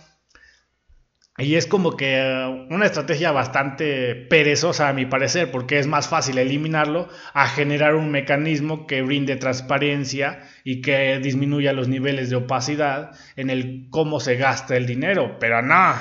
y 1.40 1.56
es 1.56 1.68
como 1.68 1.96
que 1.96 2.18
eh, 2.18 2.68
una 2.70 2.86
estrategia 2.86 3.32
bastante 3.32 4.16
perezosa 4.16 4.90
a 4.90 4.94
mi 4.94 5.06
parecer, 5.06 5.52
porque 5.52 5.80
es 5.80 5.88
más 5.88 6.10
fácil 6.10 6.38
eliminarlo 6.38 7.08
a 7.34 7.48
generar 7.48 7.96
un 7.96 8.12
mecanismo 8.12 8.86
que 8.88 9.02
brinde 9.02 9.38
transparencia 9.38 10.44
y 10.66 10.82
que 10.82 11.20
disminuya 11.20 11.72
los 11.72 11.88
niveles 11.88 12.30
de 12.30 12.36
opacidad 12.36 13.12
en 13.38 13.50
el 13.50 13.88
cómo 13.90 14.20
se 14.20 14.36
gasta 14.36 14.76
el 14.76 14.86
dinero. 14.86 15.38
Pero 15.40 15.62
no, 15.62 15.96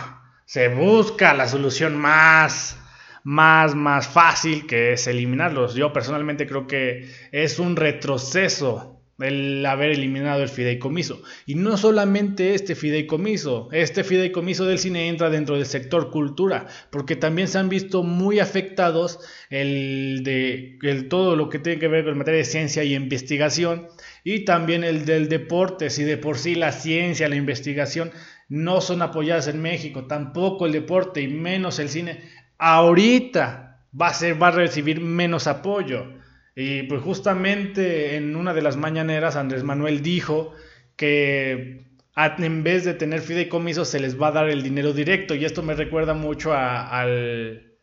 se 0.45 0.69
busca 0.69 1.35
la 1.35 1.47
solución 1.47 1.97
más, 1.97 2.77
más, 3.23 3.77
más 3.77 4.09
fácil 4.09 4.67
que 4.67 4.93
es 4.95 5.07
eliminarlos. 5.07 5.75
Yo 5.75 5.93
personalmente 5.93 6.49
creo 6.49 6.67
que 6.67 7.09
es 7.31 7.61
un 7.61 7.77
retroceso 7.77 8.98
el 9.19 9.67
haber 9.67 9.91
eliminado 9.91 10.43
el 10.43 10.49
fideicomiso. 10.49 11.23
Y 11.47 11.57
no 11.57 11.77
solamente 11.77 12.55
este 12.55 12.75
fideicomiso, 12.75 13.69
este 13.73 14.05
fideicomiso 14.05 14.65
del 14.65 14.79
cine 14.79 15.09
entra 15.09 15.31
dentro 15.31 15.57
del 15.57 15.67
sector 15.67 16.11
cultura, 16.11 16.67
porque 16.91 17.17
también 17.17 17.49
se 17.49 17.59
han 17.59 17.69
visto 17.69 18.03
muy 18.03 18.39
afectados 18.39 19.21
el 19.51 20.23
de 20.23 20.79
el, 20.83 21.09
todo 21.09 21.37
lo 21.37 21.49
que 21.49 21.59
tiene 21.59 21.79
que 21.79 21.89
ver 21.89 22.05
con 22.05 22.19
materia 22.19 22.39
de 22.39 22.45
ciencia 22.45 22.85
y 22.85 22.95
investigación, 22.95 23.89
y 24.23 24.45
también 24.45 24.85
el 24.85 25.05
del 25.05 25.29
deporte, 25.29 25.91
si 25.91 26.05
de 26.05 26.17
por 26.17 26.39
sí 26.39 26.55
la 26.55 26.73
ciencia, 26.73 27.29
la 27.29 27.37
investigación 27.37 28.13
no 28.49 28.81
son 28.81 29.03
apoyadas 29.03 29.49
en 29.49 29.61
México, 29.61 30.07
tampoco 30.07 30.67
el 30.67 30.73
deporte 30.73 31.21
y 31.21 31.29
menos 31.29 31.79
el 31.79 31.89
cine, 31.89 32.23
ahorita 32.59 33.83
va 34.01 34.09
a, 34.09 34.15
ser, 34.15 34.41
va 34.41 34.49
a 34.49 34.53
recibir 34.53 35.01
menos 35.01 35.47
apoyo. 35.47 36.18
Y 36.61 36.83
pues 36.83 37.03
justamente 37.03 38.17
en 38.17 38.35
una 38.35 38.53
de 38.53 38.63
las 38.63 38.77
mañaneras 38.77 39.37
Andrés 39.37 39.63
Manuel 39.63 40.03
dijo 40.03 40.55
que 40.97 41.87
en 42.17 42.65
vez 42.65 42.85
de 42.85 42.95
tener 42.95 43.21
fideicomisos 43.21 43.89
se 43.89 44.01
les 44.01 44.21
va 44.21 44.27
a 44.27 44.33
dar 44.33 44.51
el 44.51 44.65
dinero 44.65 44.93
directo 44.93 45.37
y 45.37 45.45
esto 45.45 45.63
me 45.63 45.75
recuerda 45.75 46.15
mucho 46.15 46.53
al, 46.53 47.77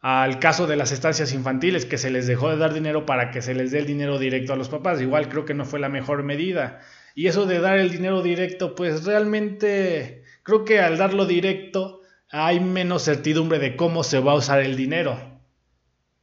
al 0.00 0.38
caso 0.40 0.66
de 0.66 0.74
las 0.74 0.90
estancias 0.90 1.32
infantiles 1.32 1.86
que 1.86 1.96
se 1.96 2.10
les 2.10 2.26
dejó 2.26 2.50
de 2.50 2.56
dar 2.56 2.74
dinero 2.74 3.06
para 3.06 3.30
que 3.30 3.40
se 3.40 3.54
les 3.54 3.70
dé 3.70 3.78
el 3.78 3.86
dinero 3.86 4.18
directo 4.18 4.52
a 4.52 4.56
los 4.56 4.68
papás. 4.68 5.00
Igual 5.00 5.28
creo 5.28 5.44
que 5.44 5.54
no 5.54 5.64
fue 5.64 5.78
la 5.78 5.88
mejor 5.88 6.24
medida. 6.24 6.80
Y 7.14 7.28
eso 7.28 7.46
de 7.46 7.60
dar 7.60 7.78
el 7.78 7.92
dinero 7.92 8.22
directo, 8.22 8.74
pues 8.74 9.04
realmente 9.04 10.24
creo 10.42 10.64
que 10.64 10.80
al 10.80 10.98
darlo 10.98 11.26
directo 11.26 12.00
hay 12.28 12.58
menos 12.58 13.04
certidumbre 13.04 13.60
de 13.60 13.76
cómo 13.76 14.02
se 14.02 14.18
va 14.18 14.32
a 14.32 14.38
usar 14.38 14.58
el 14.58 14.74
dinero. 14.74 15.33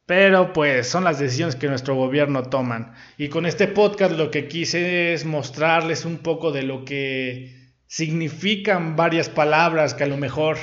Pero 0.06 0.52
pues 0.52 0.88
son 0.88 1.04
las 1.04 1.18
decisiones 1.18 1.54
que 1.54 1.68
nuestro 1.68 1.94
gobierno 1.94 2.42
toman. 2.44 2.94
Y 3.18 3.28
con 3.28 3.46
este 3.46 3.68
podcast 3.68 4.12
lo 4.12 4.30
que 4.30 4.48
quise 4.48 5.12
es 5.12 5.24
mostrarles 5.24 6.04
un 6.04 6.18
poco 6.18 6.50
de 6.50 6.62
lo 6.62 6.84
que 6.84 7.72
significan 7.86 8.96
varias 8.96 9.28
palabras 9.28 9.94
que 9.94 10.04
a 10.04 10.08
lo 10.08 10.16
mejor 10.16 10.56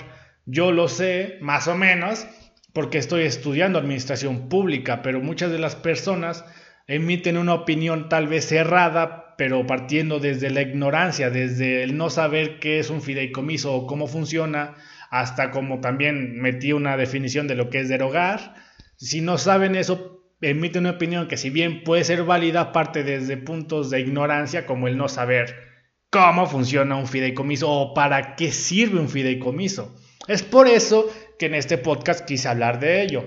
yo 0.46 0.72
lo 0.72 0.88
sé 0.88 1.38
más 1.42 1.68
o 1.68 1.76
menos 1.76 2.28
porque 2.74 2.98
estoy 2.98 3.24
estudiando 3.24 3.80
administración 3.80 4.50
pública, 4.50 5.02
pero 5.02 5.22
muchas 5.22 5.52
de 5.52 5.60
las 5.60 5.76
personas 5.76 6.44
emiten 6.88 7.38
una 7.38 7.54
opinión 7.54 8.10
tal 8.10 8.28
vez 8.28 8.46
cerrada, 8.46 9.36
pero 9.38 9.66
partiendo 9.66 10.20
desde 10.20 10.50
la 10.50 10.62
ignorancia, 10.62 11.30
desde 11.30 11.84
el 11.84 11.98
no 11.98 12.10
saber 12.10 12.60
qué 12.60 12.80
es 12.80 12.90
un 12.90 13.02
fideicomiso 13.02 13.74
o 13.74 13.88
cómo 13.88 14.08
funciona, 14.08 14.76
hasta 15.10 15.52
como 15.52 15.80
también 15.80 16.40
metí 16.40 16.74
una 16.74 16.98
definición 16.98 17.48
de 17.48 17.56
lo 17.56 17.70
que 17.70 17.80
es 17.80 17.90
derogar 17.90 18.69
si 19.00 19.22
no 19.22 19.38
saben 19.38 19.76
eso, 19.76 20.26
emiten 20.42 20.82
una 20.82 20.96
opinión 20.96 21.30
que 21.30 21.38
si 21.38 21.50
bien 21.50 21.84
puede 21.86 22.04
ser 22.04 22.24
válida, 22.24 22.74
parte 22.74 23.04
desde 23.04 23.38
puntos 23.38 23.90
de 23.90 24.02
ignorancia 24.02 24.66
como 24.66 24.90
el 24.90 24.98
no 24.98 25.08
saber 25.08 25.56
cómo 26.10 26.48
funciona 26.48 26.98
un 26.98 27.08
fideicomiso 27.08 27.70
o 27.70 27.94
para 27.94 28.36
qué 28.36 28.52
sirve 28.52 29.00
un 29.00 29.08
fideicomiso. 29.08 29.96
Es 30.28 30.44
por 30.44 30.68
eso 30.68 31.10
que 31.38 31.46
en 31.46 31.56
este 31.56 31.78
podcast 31.78 32.26
quise 32.26 32.50
hablar 32.50 32.82
de 32.82 33.02
ello. 33.02 33.24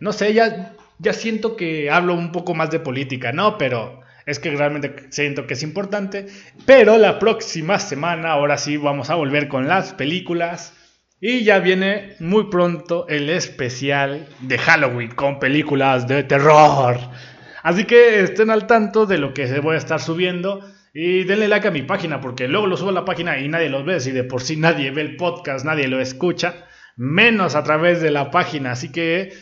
No 0.00 0.12
sé, 0.12 0.34
ya, 0.34 0.74
ya 0.98 1.12
siento 1.12 1.56
que 1.56 1.88
hablo 1.88 2.14
un 2.14 2.32
poco 2.32 2.54
más 2.54 2.70
de 2.70 2.80
política, 2.80 3.30
¿no? 3.30 3.58
Pero 3.58 4.00
es 4.26 4.40
que 4.40 4.50
realmente 4.50 5.06
siento 5.10 5.46
que 5.46 5.54
es 5.54 5.62
importante. 5.62 6.26
Pero 6.66 6.98
la 6.98 7.20
próxima 7.20 7.78
semana, 7.78 8.32
ahora 8.32 8.58
sí, 8.58 8.76
vamos 8.76 9.08
a 9.08 9.14
volver 9.14 9.46
con 9.46 9.68
las 9.68 9.94
películas. 9.94 10.74
Y 11.24 11.44
ya 11.44 11.60
viene 11.60 12.16
muy 12.18 12.50
pronto 12.50 13.06
el 13.06 13.30
especial 13.30 14.26
de 14.40 14.58
Halloween 14.58 15.12
con 15.12 15.38
películas 15.38 16.08
de 16.08 16.24
terror. 16.24 16.98
Así 17.62 17.84
que 17.84 18.24
estén 18.24 18.50
al 18.50 18.66
tanto 18.66 19.06
de 19.06 19.18
lo 19.18 19.32
que 19.32 19.46
se 19.46 19.60
voy 19.60 19.76
a 19.76 19.78
estar 19.78 20.00
subiendo. 20.00 20.68
Y 20.92 21.22
denle 21.22 21.46
like 21.46 21.68
a 21.68 21.70
mi 21.70 21.82
página 21.82 22.20
porque 22.20 22.48
luego 22.48 22.66
lo 22.66 22.76
subo 22.76 22.88
a 22.88 22.94
la 22.94 23.04
página 23.04 23.38
y 23.38 23.46
nadie 23.46 23.68
los 23.68 23.84
ve. 23.84 24.00
Si 24.00 24.10
de 24.10 24.24
por 24.24 24.42
sí 24.42 24.56
nadie 24.56 24.90
ve 24.90 25.02
el 25.02 25.14
podcast, 25.14 25.64
nadie 25.64 25.86
lo 25.86 26.00
escucha. 26.00 26.66
Menos 26.96 27.54
a 27.54 27.62
través 27.62 28.02
de 28.02 28.10
la 28.10 28.32
página. 28.32 28.72
Así 28.72 28.90
que 28.90 29.32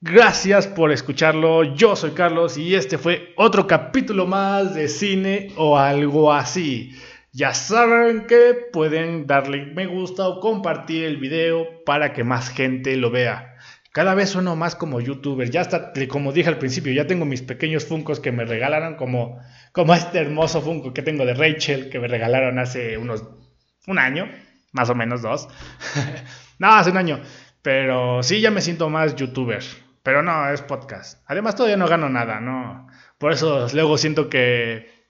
gracias 0.00 0.68
por 0.68 0.92
escucharlo. 0.92 1.74
Yo 1.74 1.96
soy 1.96 2.12
Carlos 2.12 2.56
y 2.56 2.76
este 2.76 2.96
fue 2.96 3.32
otro 3.36 3.66
capítulo 3.66 4.28
más 4.28 4.76
de 4.76 4.86
cine 4.86 5.48
o 5.56 5.76
algo 5.76 6.32
así. 6.32 6.92
Ya 7.34 7.54
saben 7.54 8.26
que 8.26 8.54
pueden 8.72 9.26
darle 9.26 9.64
me 9.64 9.86
gusta 9.86 10.28
o 10.28 10.38
compartir 10.38 11.04
el 11.04 11.16
video 11.16 11.82
para 11.86 12.12
que 12.12 12.24
más 12.24 12.50
gente 12.50 12.94
lo 12.98 13.10
vea. 13.10 13.56
Cada 13.90 14.14
vez 14.14 14.30
sueno 14.30 14.54
más 14.54 14.74
como 14.76 15.00
youtuber. 15.00 15.50
Ya 15.50 15.62
está, 15.62 15.92
como 16.08 16.32
dije 16.32 16.50
al 16.50 16.58
principio, 16.58 16.92
ya 16.92 17.06
tengo 17.06 17.24
mis 17.24 17.40
pequeños 17.40 17.86
funcos 17.86 18.20
que 18.20 18.32
me 18.32 18.44
regalaron, 18.44 18.96
como, 18.96 19.40
como 19.72 19.94
este 19.94 20.18
hermoso 20.18 20.60
funko 20.60 20.92
que 20.92 21.02
tengo 21.02 21.24
de 21.24 21.32
Rachel, 21.32 21.88
que 21.88 22.00
me 22.00 22.08
regalaron 22.08 22.58
hace 22.58 22.98
unos 22.98 23.24
un 23.86 23.98
año, 23.98 24.30
más 24.72 24.90
o 24.90 24.94
menos 24.94 25.22
dos. 25.22 25.48
no, 26.58 26.74
hace 26.74 26.90
un 26.90 26.98
año. 26.98 27.20
Pero 27.62 28.22
sí, 28.22 28.42
ya 28.42 28.50
me 28.50 28.60
siento 28.60 28.90
más 28.90 29.16
youtuber. 29.16 29.62
Pero 30.02 30.22
no, 30.22 30.50
es 30.50 30.60
podcast. 30.60 31.22
Además, 31.26 31.56
todavía 31.56 31.78
no 31.78 31.88
gano 31.88 32.10
nada, 32.10 32.40
¿no? 32.40 32.88
Por 33.16 33.32
eso 33.32 33.68
luego 33.72 33.96
siento 33.96 34.28
que 34.28 35.01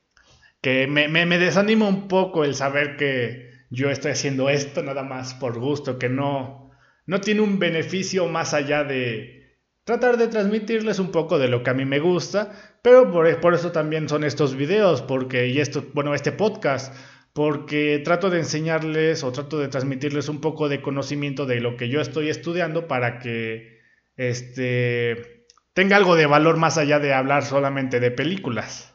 que 0.63 0.87
me, 0.87 1.09
me, 1.09 1.39
desanima 1.39 1.89
un 1.89 2.09
poco 2.09 2.45
el 2.45 2.55
saber 2.55 2.97
que 2.97 3.51
yo 3.69 3.91
estoy 3.91 4.13
haciendo 4.13 4.49
esto 4.49 4.83
nada 4.83 5.03
más 5.03 5.35
por 5.35 5.59
gusto, 5.59 5.99
que 5.99 6.09
no, 6.09 6.71
no 7.05 7.21
tiene 7.21 7.41
un 7.41 7.59
beneficio 7.59 8.29
más 8.29 8.55
allá 8.55 8.85
de 8.85 9.59
tratar 9.85 10.17
de 10.17 10.29
transmitirles 10.29 11.01
un 11.01 11.11
poco 11.11 11.39
de 11.39 11.49
lo 11.49 11.65
que 11.65 11.71
a 11.71 11.75
mí 11.75 11.85
me 11.85 11.99
gusta, 11.99 12.53
pero 12.81 13.11
por, 13.11 13.41
por 13.41 13.55
eso 13.55 13.73
también 13.73 14.09
son 14.09 14.23
estos 14.23 14.55
videos, 14.55 15.03
porque, 15.03 15.49
y 15.49 15.59
esto, 15.59 15.85
bueno, 15.95 16.15
este 16.15 16.31
podcast, 16.31 16.95
porque 17.33 18.01
trato 18.05 18.31
de 18.31 18.39
enseñarles 18.39 19.25
o 19.25 19.33
trato 19.33 19.59
de 19.59 19.69
transmitirles 19.69 20.29
un 20.29 20.41
poco 20.41 20.69
de 20.69 20.81
conocimiento 20.81 21.45
de 21.45 21.61
lo 21.61 21.77
que 21.77 21.89
yo 21.89 22.01
estoy 22.01 22.29
estudiando 22.29 22.87
para 22.87 23.19
que 23.19 23.81
este 24.17 25.47
tenga 25.73 25.97
algo 25.97 26.15
de 26.15 26.27
valor 26.27 26.59
más 26.59 26.79
allá 26.79 26.99
de 27.01 27.15
hablar 27.15 27.45
solamente 27.45 27.99
de 27.99 28.11
películas. 28.11 28.95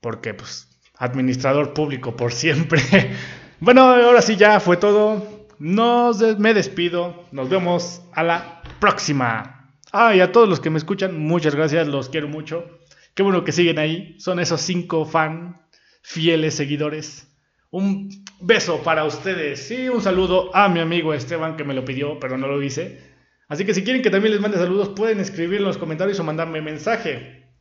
Porque 0.00 0.34
pues 0.34 0.73
administrador 0.96 1.74
público 1.74 2.16
por 2.16 2.32
siempre. 2.32 2.80
bueno, 3.60 3.82
ahora 3.82 4.22
sí 4.22 4.36
ya 4.36 4.60
fue 4.60 4.76
todo. 4.76 5.46
Nos 5.58 6.38
me 6.38 6.54
despido. 6.54 7.24
Nos 7.32 7.48
vemos 7.48 8.02
a 8.12 8.22
la 8.22 8.62
próxima. 8.80 9.72
Ah, 9.92 10.14
y 10.14 10.20
a 10.20 10.32
todos 10.32 10.48
los 10.48 10.60
que 10.60 10.70
me 10.70 10.78
escuchan, 10.78 11.18
muchas 11.18 11.54
gracias, 11.54 11.86
los 11.86 12.08
quiero 12.08 12.28
mucho. 12.28 12.80
Qué 13.14 13.22
bueno 13.22 13.44
que 13.44 13.52
siguen 13.52 13.78
ahí. 13.78 14.16
Son 14.18 14.40
esos 14.40 14.60
cinco 14.60 15.04
fan 15.04 15.60
fieles 16.02 16.54
seguidores. 16.54 17.30
Un 17.70 18.08
beso 18.40 18.82
para 18.82 19.04
ustedes 19.04 19.70
y 19.70 19.88
un 19.88 20.00
saludo 20.00 20.54
a 20.54 20.68
mi 20.68 20.80
amigo 20.80 21.14
Esteban 21.14 21.56
que 21.56 21.64
me 21.64 21.74
lo 21.74 21.84
pidió, 21.84 22.18
pero 22.20 22.36
no 22.36 22.46
lo 22.46 22.62
hice. 22.62 23.00
Así 23.48 23.64
que 23.64 23.74
si 23.74 23.84
quieren 23.84 24.02
que 24.02 24.10
también 24.10 24.32
les 24.32 24.40
mande 24.40 24.58
saludos, 24.58 24.90
pueden 24.90 25.20
escribir 25.20 25.58
en 25.58 25.64
los 25.64 25.78
comentarios 25.78 26.18
o 26.20 26.24
mandarme 26.24 26.60
mensaje. 26.60 27.52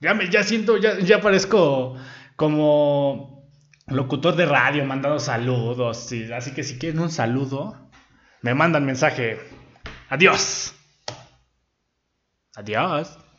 Ya 0.00 0.14
me, 0.14 0.28
ya 0.30 0.42
siento, 0.42 0.76
ya, 0.76 0.98
ya 0.98 1.20
parezco 1.20 1.96
como 2.36 3.50
locutor 3.86 4.36
de 4.36 4.46
radio 4.46 4.84
mandando 4.84 5.18
saludos. 5.18 6.12
Así 6.32 6.52
que 6.52 6.62
si 6.62 6.78
quieren 6.78 7.00
un 7.00 7.10
saludo, 7.10 7.90
me 8.42 8.54
mandan 8.54 8.84
mensaje. 8.84 9.38
Adiós. 10.08 10.74
Adiós. 12.54 13.18